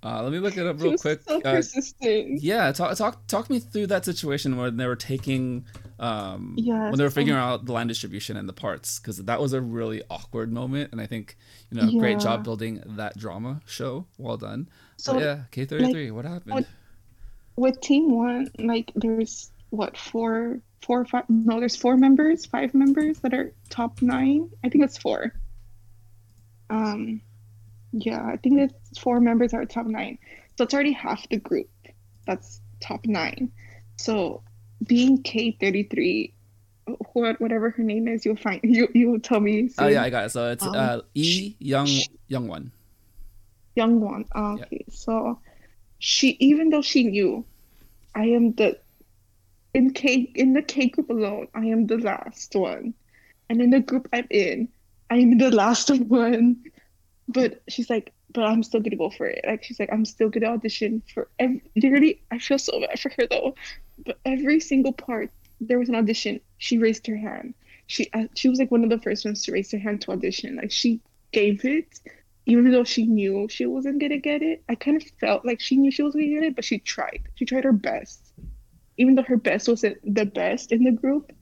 [0.02, 1.22] Uh, let me look it up real quick.
[1.22, 1.62] so Uh.
[2.02, 5.64] Yeah, talk talk talk me through that situation when they were taking
[5.98, 9.16] um Yes, when they were figuring um, out the line distribution and the parts because
[9.18, 11.36] that was a really awkward moment and I think
[11.70, 14.06] you know great job building that drama show.
[14.18, 14.68] Well done.
[14.98, 16.10] So but yeah, K thirty three.
[16.10, 16.54] What happened?
[16.54, 16.66] what-
[17.56, 21.24] with Team One, like there's what four, four or five?
[21.28, 24.50] No, there's four members, five members that are top nine.
[24.62, 25.32] I think it's four.
[26.70, 27.20] Um,
[27.92, 30.18] yeah, I think it's four members are top nine.
[30.56, 31.68] So it's already half the group.
[32.26, 33.50] That's top nine.
[33.96, 34.42] So
[34.86, 36.34] being K thirty three,
[37.12, 39.70] what whatever her name is, you'll find you you will tell me.
[39.78, 40.30] Oh yeah, I got it.
[40.30, 41.88] So it's Um, uh E young
[42.28, 42.72] young one.
[43.76, 44.24] young one.
[44.34, 45.38] Ah, Okay, so
[45.98, 47.44] she even though she knew,
[48.14, 48.78] I am the
[49.74, 52.94] in K in the K group alone, I am the last one,
[53.50, 54.68] and in the group I'm in,
[55.10, 56.64] I'm the last one.
[57.28, 59.44] But she's like, but I'm still gonna go for it.
[59.46, 61.62] Like she's like, I'm still gonna audition for every.
[61.76, 63.54] Literally, I feel so bad for her though.
[64.04, 66.40] But every single part, there was an audition.
[66.58, 67.54] She raised her hand.
[67.86, 70.12] She uh, she was like one of the first ones to raise her hand to
[70.12, 70.56] audition.
[70.56, 71.00] Like she
[71.32, 72.00] gave it,
[72.46, 74.62] even though she knew she wasn't gonna get it.
[74.68, 77.22] I kind of felt like she knew she was gonna get it, but she tried.
[77.34, 78.23] She tried her best,
[78.96, 81.32] even though her best wasn't the best in the group.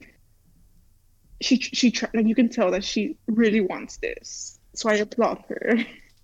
[1.40, 2.14] She she tried.
[2.14, 4.58] Like you can tell that she really wants this.
[4.74, 5.78] So I applaud her.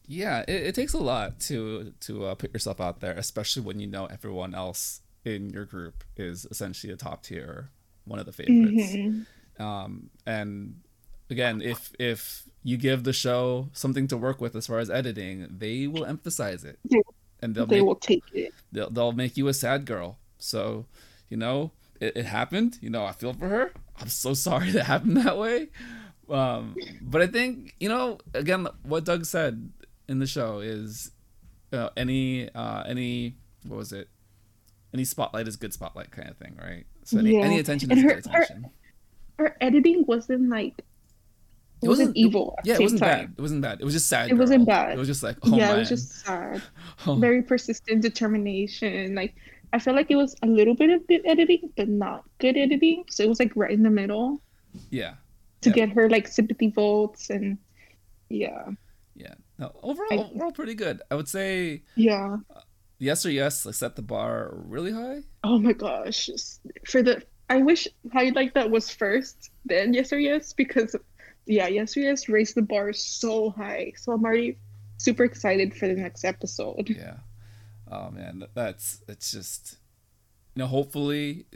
[0.07, 3.79] Yeah, it, it takes a lot to to uh, put yourself out there, especially when
[3.81, 7.71] you know everyone else in your group is essentially a top tier,
[8.05, 8.95] one of the favorites.
[8.95, 9.27] Mhm.
[9.61, 10.81] um, and
[11.29, 15.47] again if if you give the show something to work with as far as editing
[15.59, 17.03] they will emphasize it They-
[17.43, 18.55] and they'll They make will take it.
[18.73, 20.87] they'll, they'll make you a sad girl so
[21.29, 24.85] you know it, it happened you know i feel for her i'm so sorry that
[24.85, 25.69] happened that way
[26.31, 29.71] um, but i think you know again what doug said
[30.09, 31.11] in the show is
[31.73, 34.09] uh, any uh, any what was it
[34.95, 37.41] any spotlight is good spotlight kind of thing right so any, Yeah.
[37.45, 38.71] any attention is her- good attention
[39.39, 40.83] Her editing wasn't like
[41.81, 42.57] it wasn't evil.
[42.59, 43.35] At Yeah, it wasn't same bad.
[43.39, 43.81] It wasn't bad.
[43.81, 44.31] It was just sad.
[44.31, 44.95] It wasn't bad.
[44.95, 45.77] It was just like, oh yeah, man.
[45.77, 46.61] it was just sad.
[47.07, 47.15] Oh.
[47.15, 49.15] Very persistent determination.
[49.15, 49.37] Like
[49.73, 53.05] I felt like it was a little bit of good editing, but not good editing.
[53.11, 54.41] So it was like right in the middle
[54.91, 55.15] yeah,
[55.63, 55.75] to Yeah.
[55.75, 57.59] get her like sympathy votes and
[58.29, 58.71] yeah,
[59.15, 59.35] yeah.
[59.59, 61.03] No, overall, I- overall pretty good.
[61.11, 62.37] I would say yeah.
[62.55, 62.61] Uh,
[62.99, 63.65] yes or yes.
[63.67, 65.23] Like set the bar really high.
[65.45, 66.27] Oh my gosh.
[66.27, 70.53] Just For the I wish how you like that was first, then yes or yes,
[70.53, 70.95] because
[71.47, 73.93] yeah, yes or yes raised the bar so high.
[73.97, 74.59] So I'm already
[74.99, 76.89] super excited for the next episode.
[76.91, 77.17] Yeah.
[77.91, 79.79] Oh man, that's it's just
[80.55, 81.47] you know, hopefully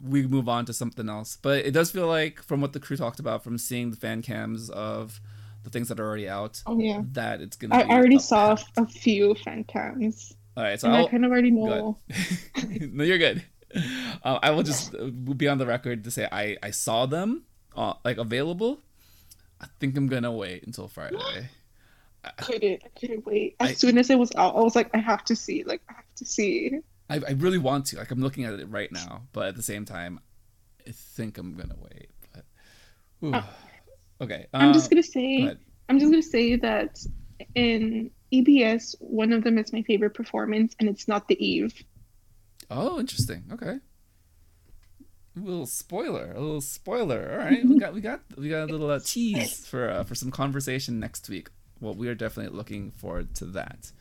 [0.00, 1.36] we move on to something else.
[1.40, 4.22] But it does feel like from what the crew talked about from seeing the fan
[4.22, 5.20] cams of
[5.62, 7.02] the things that are already out Oh yeah.
[7.12, 10.34] that it's gonna I, be already saw a few fan cams.
[10.56, 11.98] All right, so I kind of already know.
[12.80, 13.44] no, you're good.
[14.24, 17.44] Uh, I will just uh, be on the record to say I I saw them
[17.76, 18.80] uh, like available.
[19.60, 21.48] I think I'm gonna wait until Friday.
[22.38, 23.56] couldn't I couldn't wait.
[23.60, 25.64] As I- soon as it was out, I was like, I have to see.
[25.64, 26.78] Like I have to see.
[27.08, 27.96] I, I really want to.
[27.96, 30.20] Like I'm looking at it right now, but at the same time,
[30.86, 32.10] I think I'm gonna wait.
[33.20, 33.34] But.
[33.34, 33.42] Uh,
[34.22, 35.58] okay, I'm uh, just gonna say ahead.
[35.88, 37.00] I'm just gonna say that
[37.54, 41.74] in EBS, one of them is my favorite performance, and it's not the Eve.
[42.70, 43.44] Oh, interesting.
[43.52, 43.78] Okay.
[45.36, 46.32] A little spoiler.
[46.32, 47.30] A little spoiler.
[47.32, 50.14] All right, we got we got we got a little uh, tease for uh, for
[50.14, 51.48] some conversation next week.
[51.80, 53.92] Well, we are definitely looking forward to that.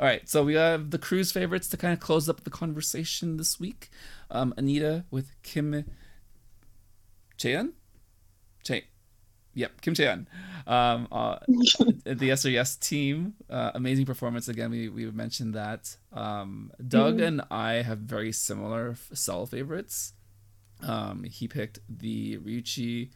[0.00, 3.36] All right, so we have the cruise favorites to kind of close up the conversation
[3.36, 3.90] this week.
[4.30, 5.84] Um, Anita with Kim
[7.38, 7.72] Cheon,
[8.64, 8.84] Che,
[9.54, 10.26] yep, Kim Cheon.
[10.66, 11.38] Um, uh,
[12.04, 14.70] the Yes or Yes team, uh, amazing performance again.
[14.70, 15.96] We we mentioned that.
[16.12, 17.26] Um, Doug Mhm.
[17.26, 20.14] and I have very similar cell favorites.
[20.82, 23.10] Um, he picked the Ryuchi,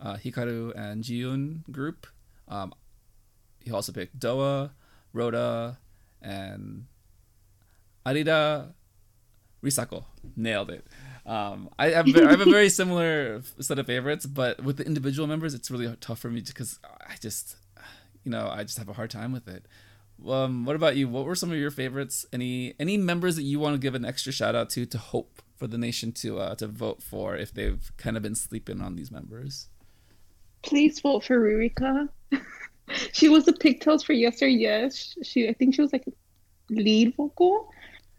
[0.00, 2.06] uh, Hikaru, and Jiun group.
[2.48, 2.72] Um,
[3.64, 4.70] he also picked Doa,
[5.12, 5.78] Rhoda,
[6.20, 6.86] and
[8.06, 8.72] Arida
[9.62, 10.04] Risako.
[10.36, 10.86] Nailed it.
[11.26, 15.26] Um, I, have, I have a very similar set of favorites, but with the individual
[15.26, 17.56] members, it's really tough for me because I just,
[18.24, 19.66] you know, I just have a hard time with it.
[20.28, 21.08] Um, what about you?
[21.08, 22.24] What were some of your favorites?
[22.32, 25.42] Any any members that you want to give an extra shout out to to hope
[25.56, 28.94] for the nation to uh, to vote for if they've kind of been sleeping on
[28.94, 29.68] these members?
[30.62, 32.08] Please vote for Rurika.
[33.12, 35.16] she was the pigtails for Yes or Yes.
[35.22, 36.04] She, I think she was like
[36.70, 37.70] lead vocal.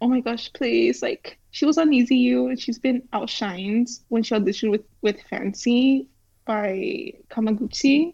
[0.01, 1.01] Oh my gosh, please!
[1.01, 5.21] Like she was on Easy You, and she's been outshined when she auditioned with with
[5.30, 6.09] Fancy
[6.45, 8.13] by Kawaguchi.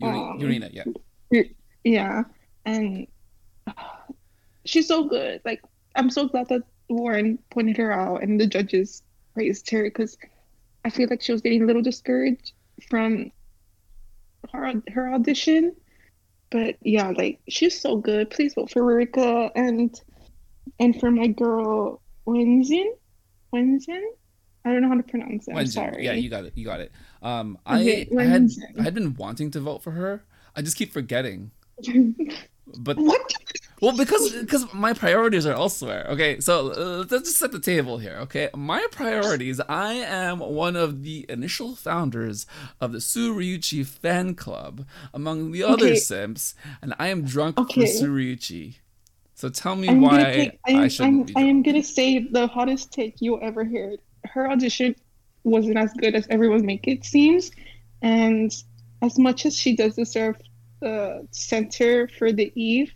[0.00, 1.42] Yuri, Um, Yurina, yeah.
[1.84, 2.24] Yeah,
[2.66, 3.06] and
[4.64, 5.40] she's so good.
[5.44, 5.62] Like
[5.96, 9.02] I'm so glad that Warren pointed her out and the judges
[9.34, 10.16] praised her because
[10.84, 12.52] I feel like she was getting a little discouraged
[12.88, 13.32] from
[14.52, 15.74] her her audition.
[16.50, 18.30] But yeah, like she's so good.
[18.30, 20.00] Please vote for Rika and
[20.80, 22.86] and for my girl Wenzin.
[23.54, 24.02] Wenzin?
[24.64, 25.54] I don't know how to pronounce it.
[25.54, 26.04] I'm sorry.
[26.04, 26.52] Yeah, you got it.
[26.54, 26.92] You got it.
[27.22, 30.24] Um, I, I had I had been wanting to vote for her.
[30.54, 31.50] I just keep forgetting.
[32.76, 33.32] But what?
[33.80, 36.06] Well, because because my priorities are elsewhere.
[36.10, 38.16] Okay, so uh, let's just set the table here.
[38.22, 39.60] Okay, my priorities.
[39.68, 42.46] I am one of the initial founders
[42.80, 45.96] of the Suryuchi fan club among the other Okay.
[45.96, 47.84] simps, and I am drunk for Okay.
[47.84, 48.76] Suryuchi.
[49.34, 51.36] So tell me I'm why gonna take, I, I, am, shouldn't I'm, be.
[51.36, 54.00] I am gonna say the hottest take you ever heard.
[54.24, 54.96] Her audition
[55.44, 57.52] wasn't as good as everyone make it seems,
[58.02, 58.52] and
[59.02, 60.36] as much as she does deserve
[60.80, 62.92] the center for the Eve,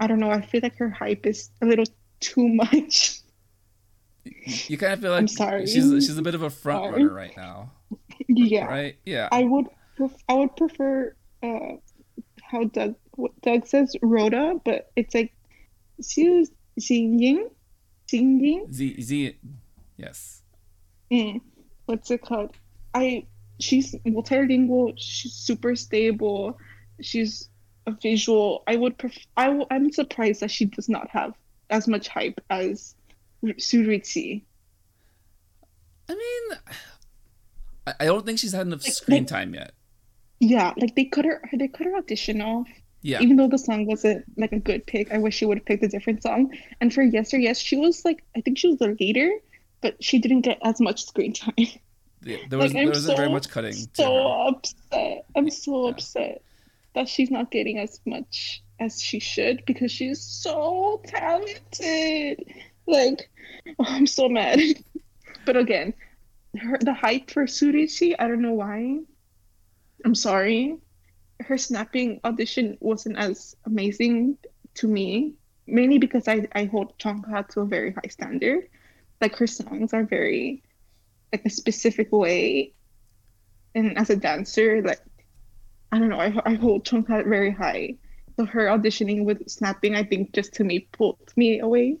[0.00, 0.30] I don't know.
[0.30, 1.84] I feel like her hype is a little
[2.20, 3.20] too much.
[4.24, 5.66] You kind of feel like I'm sorry.
[5.66, 7.02] she's she's a bit of a front Sorry.
[7.04, 7.72] runner right now,
[8.28, 8.96] yeah, right?
[9.04, 9.28] Yeah.
[9.30, 9.66] I would
[9.96, 11.76] pref- I would prefer uh
[12.42, 15.32] how Doug what Doug says Rhoda, but it's like
[16.00, 16.46] Xiu
[16.80, 17.50] Xingying,
[18.08, 18.72] Xingying.
[18.72, 19.36] Z Z,
[19.98, 20.42] yes.
[21.12, 21.40] Mm,
[21.86, 22.56] what's it called?
[22.94, 23.26] I
[23.60, 24.94] she's multilingual.
[24.96, 26.58] She's super stable.
[27.00, 27.48] She's
[27.86, 28.62] a visual.
[28.66, 31.34] I would pref- I w- I'm surprised that she does not have
[31.70, 32.94] as much hype as
[33.44, 34.42] Suritsi.
[36.08, 36.58] I mean,
[37.86, 39.72] I, I don't think she's had enough Like- screen like- time yet.
[40.40, 42.66] Yeah, like they cut her they cut her audition off.
[43.02, 43.20] Yeah.
[43.20, 45.84] Even though the song wasn't like a good pick, I wish she would have picked
[45.84, 46.52] a different song.
[46.80, 49.30] And for Yes or Yes, she was like I think she was the leader,
[49.80, 51.54] but she didn't get as much screen time.
[52.22, 54.16] Yeah, there was like, there wasn't very much cutting so
[54.48, 55.26] upset.
[55.36, 55.90] I'm so Yeah.
[55.92, 56.42] upset
[56.94, 62.44] that she's not getting as much as she should because she's so talented.
[62.86, 63.30] Like,
[63.78, 64.60] oh, I'm so mad.
[65.46, 65.94] but again,
[66.58, 69.00] her the hype for Surichi, I don't know why.
[70.04, 70.78] I'm sorry.
[71.40, 74.38] Her snapping audition wasn't as amazing
[74.74, 75.34] to me,
[75.66, 78.68] mainly because I, I hold Chungha to a very high standard.
[79.20, 80.62] Like her songs are very
[81.32, 82.74] like a specific way
[83.74, 85.00] and as a dancer, like
[85.94, 87.94] I don't know, I I hold Chungha very high.
[88.36, 91.98] So her auditioning with snapping, I think, just to me pulled me away.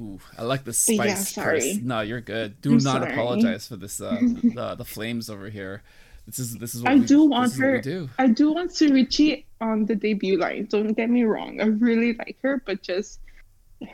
[0.00, 1.34] Ooh, I like the But yeah, spice.
[1.34, 1.80] sorry.
[1.82, 2.60] No, you're good.
[2.60, 3.12] Do I'm not sorry.
[3.12, 4.00] apologize for this.
[4.00, 4.18] Uh,
[4.58, 5.82] the the flames over here.
[6.26, 8.08] This is this is what I we, do want her- do.
[8.18, 10.66] I do want Surichi on the debut line.
[10.70, 11.60] Don't get me wrong.
[11.60, 13.18] I really like her, but just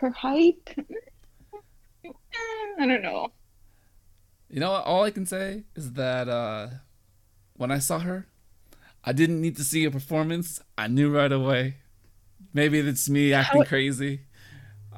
[0.00, 0.61] her height.
[2.04, 2.12] eh,
[2.78, 3.28] I don't know.
[4.48, 4.70] You know?
[4.72, 6.68] All I can say is that uh,
[7.54, 8.26] when I saw her,
[9.05, 10.61] I didn't need to see a performance.
[10.76, 11.76] I knew right away.
[12.53, 14.01] Maybe it's me acting How- crise.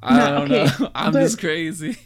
[0.03, 0.91] I No, don't okay, know.
[0.95, 1.97] I'm but- just crazy.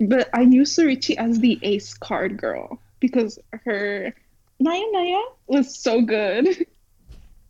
[0.00, 4.12] But I knew Surichi as the ace card girl because her
[4.58, 6.66] Naya Naya was so good.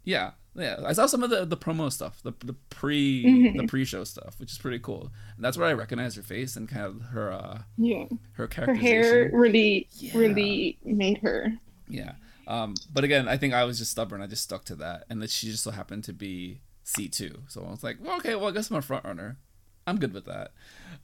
[0.04, 0.80] Yeah, yeah.
[0.84, 3.56] I saw some of the the promo stuff, the the pre Mhm.
[3.58, 5.10] the pre show stuff, which is pretty cool.
[5.36, 8.06] And that's where I recognized her face and kind of her uh Yeah.
[8.32, 8.74] her character.
[8.74, 10.16] Her hair really, Yeah.
[10.18, 11.52] really made her.
[11.88, 12.12] Yeah.
[12.50, 14.20] Um, but again, I think I was just stubborn.
[14.20, 17.42] I just stuck to that, and that she just so happened to be C two.
[17.46, 19.38] So I was like, well, okay, well, I guess I'm a front runner.
[19.86, 20.50] I'm good with that.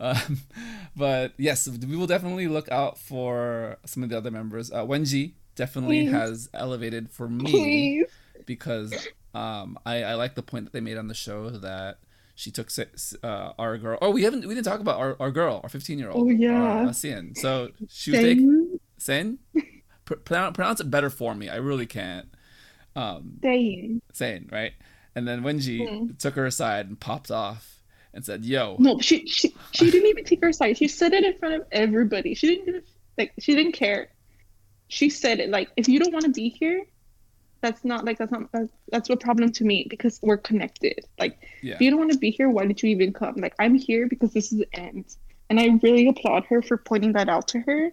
[0.00, 0.40] Um,
[0.96, 4.72] but yes, we will definitely look out for some of the other members.
[4.72, 6.12] Uh, Wenji definitely Please.
[6.12, 8.06] has elevated for me Please.
[8.44, 11.98] because um, I, I like the point that they made on the show that
[12.34, 12.84] she took si-
[13.22, 13.98] uh, our girl.
[14.02, 16.26] Oh, we haven't we didn't talk about our, our girl, our 15 year old.
[16.26, 16.88] Oh, yeah.
[16.88, 16.92] uh.
[16.92, 18.48] So she was taking.
[18.48, 18.80] Dane.
[18.98, 19.38] Sen?
[20.06, 21.50] Pr- pronounce, it better for me.
[21.50, 22.26] I really can't.
[22.94, 23.38] Um,
[24.50, 24.72] right?
[25.14, 26.14] And then Wenji Hmm.
[26.18, 27.82] took her aside and popped off
[28.14, 30.78] and said, "Yo, No, she she she didn't even take her side.
[30.78, 32.34] She said it in front of everybody.
[32.34, 32.84] She didn't
[33.18, 34.08] like she didn't care.
[34.88, 36.84] She said it like if you don't want to be here,
[37.62, 41.00] that's not like that's not that's, that's a problem to me because we're connected.
[41.18, 43.36] Like yeah, if you don't want to be here, why did you even come?
[43.36, 45.16] Like I'm here because this is the end.
[45.50, 47.90] And I really applaud her for pointing that out to her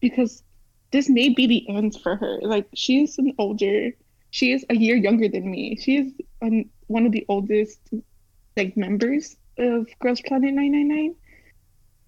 [0.00, 0.42] because
[0.90, 2.38] this may be the end for her.
[2.42, 3.90] Like she is an older,
[4.30, 5.76] she is a year younger than me.
[5.76, 7.80] She is an, one of the oldest
[8.56, 11.14] like members of Girls Planet 999.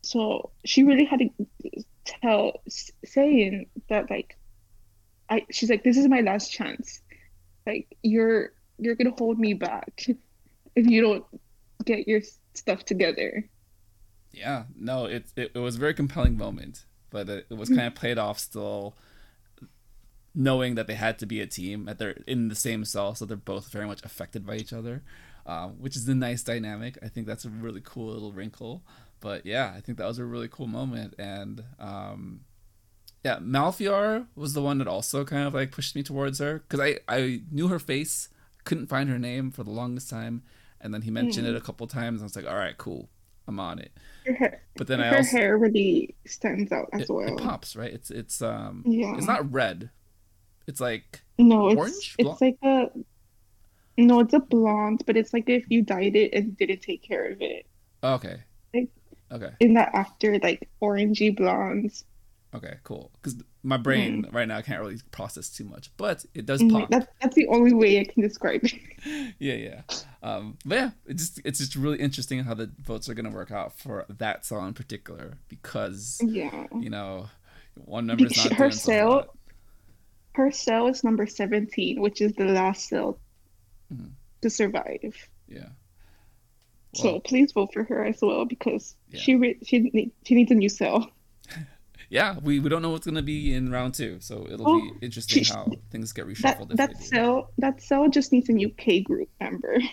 [0.02, 2.62] So she really had to tell
[3.04, 4.36] saying that like
[5.28, 7.00] I she's like this is my last chance.
[7.66, 10.06] Like you're you're gonna hold me back
[10.76, 11.24] if you don't
[11.84, 12.22] get your
[12.54, 13.48] stuff together.
[14.32, 17.82] yeah." No, it, it it was a very compelling moment, but it, it was kind
[17.82, 18.96] of played off still,
[20.34, 23.24] knowing that they had to be a team, that they're in the same cell, so
[23.24, 25.02] they're both very much affected by each other,
[25.46, 26.96] um, which is a nice dynamic.
[27.02, 28.82] I think that's a really cool little wrinkle.
[29.20, 32.40] But yeah, I think that was a really cool moment, and um,
[33.24, 36.80] yeah, Malfiar was the one that also kind of like pushed me towards her because
[36.80, 38.28] I I knew her face,
[38.64, 40.42] couldn't find her name for the longest time,
[40.80, 41.54] and then he mentioned Hmm.
[41.54, 42.20] it a couple times.
[42.20, 43.10] And I was like, all right, cool,
[43.50, 43.90] I'm on it.
[44.38, 47.26] Hair, But then I her also hair really stands out as it, well.
[47.36, 47.92] it pops right.
[47.92, 49.16] It's it's um Yeah.
[49.16, 49.90] it's not red,
[50.68, 52.16] it's like No, it's Orange?
[52.18, 52.32] Blonde?
[52.34, 52.90] it's like a
[53.98, 57.30] no, it's a blonde, but it's like if you dyed it and didn't take care
[57.32, 57.66] of it.
[58.04, 58.36] okay,
[58.72, 58.88] Like-
[59.32, 62.04] okay, In that after like orangey blondes.
[62.54, 63.10] Okay, cool.
[63.14, 64.34] Because my brain Mm.
[64.34, 66.90] right now can't really process too much, but it does Mhm, pop.
[66.90, 68.74] That's that's the only way I can describe it.
[69.38, 69.82] yeah, yeah.
[70.22, 73.50] Um, but yeah, it's just it's just really interesting how the votes are gonna work
[73.50, 76.66] out for that song in particular because Yeah.
[76.78, 77.28] you know
[77.76, 79.36] one member's Because not her cell-.
[80.32, 83.18] Her cell is number 17, which is the last cell
[83.92, 84.10] Mhm.
[84.42, 85.28] to survive.
[85.48, 85.70] Yeah.
[86.94, 89.20] So please vote for her as well because Yeah.
[89.20, 91.10] she re- she she needs a new cell.
[92.10, 94.96] yeah, we, we don't know what's gonna be in round two, so it'll Oh, be
[95.00, 96.76] interesting how things get That reshuffled.
[96.76, 97.04] that do.
[97.06, 99.78] cell that cell just needs a new K group member.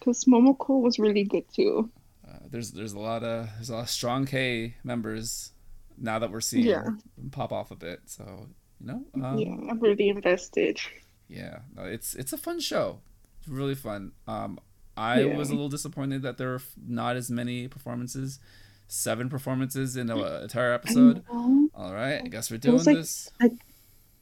[0.00, 1.90] Because Momoko was really good too.
[2.26, 5.52] Uh, there's there's a lot of there's a lot of strong K members
[5.96, 6.90] now that we're seeing Yeah.
[7.32, 8.00] pop off a bit.
[8.06, 8.48] So
[8.80, 10.78] you know, um, yeah, I'm really invested.
[11.28, 13.00] yeah, no, it's it's a fun show.
[13.40, 14.12] It's really fun.
[14.26, 14.58] Um,
[14.96, 15.36] I Yeah.
[15.36, 18.38] was a little disappointed that there were not as many performances,
[18.88, 20.42] seven performances in an mm.
[20.42, 21.22] entire episode.
[21.30, 23.30] All right, I guess we're doing like- this.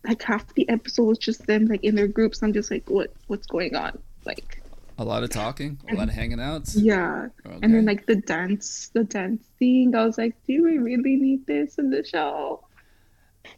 [0.05, 2.41] Like half the episode was just them like in their groups.
[2.41, 3.99] I'm just like, what what's going on?
[4.25, 4.63] Like
[4.99, 6.73] A lot of talking, a lot of hanging out.
[6.77, 7.29] yeah.
[7.45, 7.59] Okay.
[7.63, 9.97] And then like the dance, the dance thing.
[9.97, 12.63] I was like, do we really need this in the show?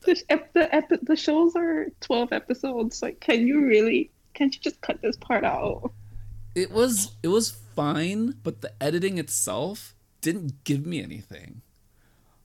[0.07, 3.03] The sh- ep- the ep- the shows are twelve episodes.
[3.03, 4.11] Like, can you really?
[4.33, 5.93] Can't you just cut this part out?
[6.55, 11.63] it was it was fine, but the editing itself didn't give me anything.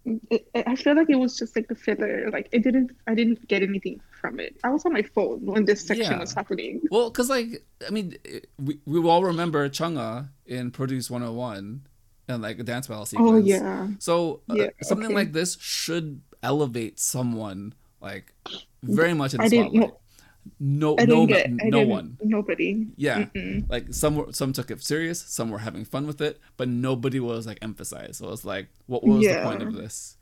[0.05, 2.29] It, it- I feel like it was just like a filler.
[2.31, 2.91] Like it didn't.
[3.07, 4.55] I didn't get anything from it.
[4.63, 6.19] I was on my phone when this section Yeah.
[6.19, 6.81] was happening.
[6.91, 11.87] Well, because like I mean, it- we we all remember Chungha in Produce 101
[12.27, 13.31] and like a dance battle sequence.
[13.31, 13.87] Oh yeah.
[13.99, 15.15] So uh, Yeah, something okay.
[15.15, 18.33] like this should elevate someone like
[18.83, 19.89] very much in the I didn't spotlight.
[19.89, 19.99] know-
[20.59, 21.25] No, no.
[21.25, 22.17] No one.
[22.21, 22.87] Nobody.
[22.97, 23.69] Yeah, Mm-mm.
[23.69, 27.19] like some were, some took it serious, some were having fun with it, but nobody
[27.19, 28.15] was like emphasized.
[28.15, 30.17] So it was like, what was the point of this?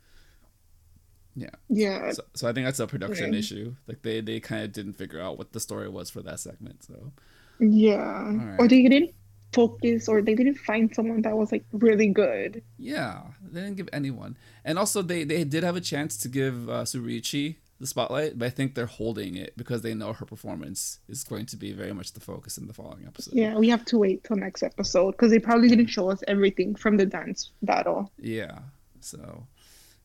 [1.34, 1.50] Yeah.
[1.68, 2.12] Yeah.
[2.12, 3.74] So, so I think that's a production issue.
[3.88, 6.84] Like they they kind of didn't figure out what the story was for that segment.
[6.84, 7.12] So
[7.58, 7.96] Yeah.
[7.96, 8.60] Alright.
[8.60, 9.14] Or they didn't
[9.52, 12.62] focus or they didn't find someone that was like really good.
[12.78, 14.36] yeah, they didn't give anyone.
[14.64, 18.46] And also they they did have a chance to give uh, Surichi the spotlight, but
[18.46, 21.92] I think they're holding it because they know her performance is going to be very
[21.92, 23.34] much the focus in the following episode.
[23.34, 26.76] Yeah, we have to wait till next episode because they probably didn't show us everything
[26.76, 28.12] from the dance battle.
[28.18, 28.60] Yeah.
[29.00, 29.48] So,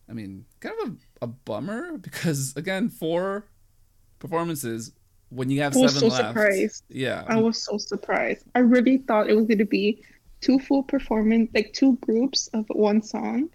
[0.10, 0.96] I mean, kind of a,
[1.26, 3.46] a bummer because again, four
[4.18, 4.92] performances
[5.30, 6.30] when you have I was seven so left.
[6.30, 6.84] surprised.
[6.90, 7.26] Yeah.
[7.28, 8.44] I was so surprised.
[8.56, 10.04] I really thought it was going to be
[10.42, 13.50] two full performance, like two groups of one song,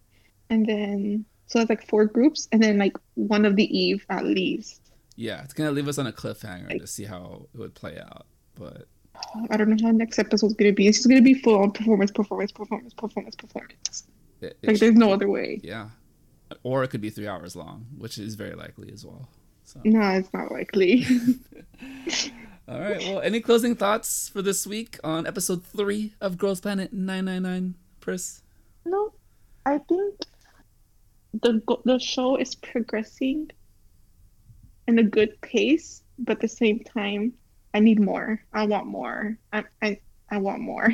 [0.49, 4.25] and then so it's like four groups, and then like one of the Eve at
[4.25, 4.81] least.
[5.17, 8.27] yeah, it's gonna leave us on a cliffhanger to see how it would play out.
[8.55, 8.87] But
[9.51, 10.87] I don't know how the next episode's going to be.
[10.89, 14.05] It's just going to be full on performance, performance, performance, performance, performance.
[14.41, 15.61] it, it Like sh- there's no other way.
[15.63, 15.89] yeah,
[16.63, 19.29] or it could be three hours long, which is very likely as well.
[19.65, 21.05] So, No, it's not likely.
[22.69, 22.99] all right.
[23.01, 27.43] Well, any closing thoughts for this week on episode three of Girls Planet nine nine
[27.43, 28.43] nine, Pris?
[28.85, 29.13] No,
[29.67, 30.15] I think
[31.41, 33.51] the the show is progressing
[34.87, 37.33] in a good pace, but at the same time,
[37.75, 38.43] I need more.
[38.53, 39.39] I want more.
[39.53, 40.01] I I,
[40.31, 40.89] I want more.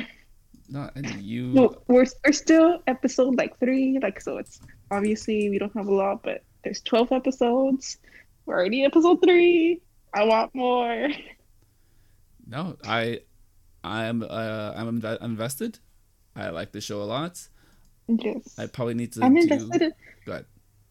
[0.69, 1.51] No, and you.
[1.53, 4.37] Well, we're we're still episode like three, like so.
[4.37, 4.61] It's
[4.91, 7.97] obviously we don't have a lot, but there's twelve episodes.
[8.45, 9.81] We're already episode three.
[10.13, 11.09] I want more.
[12.47, 13.21] No, I,
[13.83, 15.77] I'm, uh, I'm inve- invested.
[16.35, 17.47] I like the show a lot.
[18.17, 19.41] Yes, I probably need to I'm do.
[19.41, 19.81] invested.
[19.81, 19.93] In,
[20.25, 20.45] Go ahead.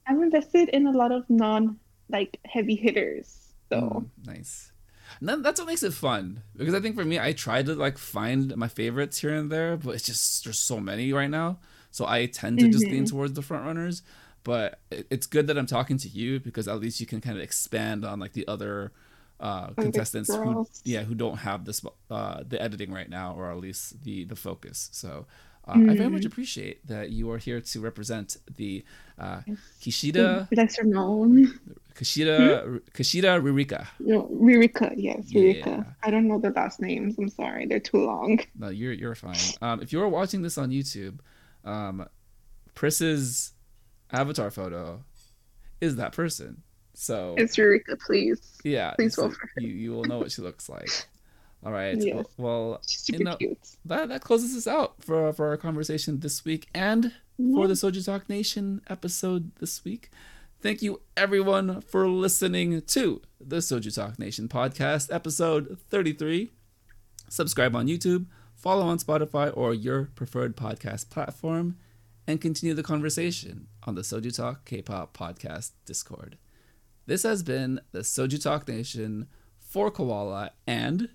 [0.06, 1.78] I'm invested in a lot of non
[2.08, 3.54] like heavy hitters.
[3.70, 3.80] So.
[3.80, 4.72] Mm, nice.
[5.20, 7.74] And then that's what makes it fun because I think for me, I try to
[7.74, 11.58] like find my favorites here and there, but it's just there's so many right now,
[11.90, 14.02] so I tend to just lean towards the front runners.
[14.44, 17.42] But it's good that I'm talking to you because at least you can kind of
[17.42, 18.92] expand on like the other
[19.40, 23.58] uh, contestants who yeah who don't have this uh, the editing right now or at
[23.58, 24.90] least the the focus.
[24.92, 25.26] So.
[25.68, 28.84] Uh, I very much appreciate that you are here to represent the
[29.18, 29.40] uh,
[29.82, 31.58] Kishida lesser known.
[31.94, 33.86] Kishida Kishida Ririka.
[34.00, 35.66] No, Ririka, yes, Ririka.
[35.66, 35.84] Yeah.
[36.02, 37.18] I don't know the last names.
[37.18, 38.40] I'm sorry, they're too long.
[38.58, 39.36] No, you're you're fine.
[39.60, 41.18] Um, if you're watching this on YouTube,
[41.64, 42.08] um,
[42.74, 43.52] Pris's
[44.10, 45.04] avatar photo
[45.80, 46.62] is that person.
[46.94, 48.40] So It's Ririka, please.
[48.64, 50.88] yeah, please vote for you you will know what she looks like.
[51.64, 51.96] All right.
[52.00, 52.26] Yes.
[52.36, 53.36] Well, you know
[53.84, 58.04] that that closes us out for for our conversation this week and for the Soju
[58.04, 60.10] Talk Nation episode this week.
[60.60, 66.50] Thank you everyone for listening to the Soju Talk Nation podcast episode 33.
[67.28, 71.76] Subscribe on YouTube, follow on Spotify or your preferred podcast platform,
[72.26, 76.38] and continue the conversation on the Soju Talk K-pop podcast Discord.
[77.06, 79.28] This has been the Soju Talk Nation
[79.58, 81.08] for Koala and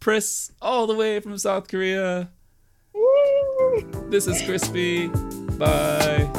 [0.00, 2.30] Pris all the way from South Korea.
[4.08, 5.08] This is Crispy.
[5.58, 6.30] Bye.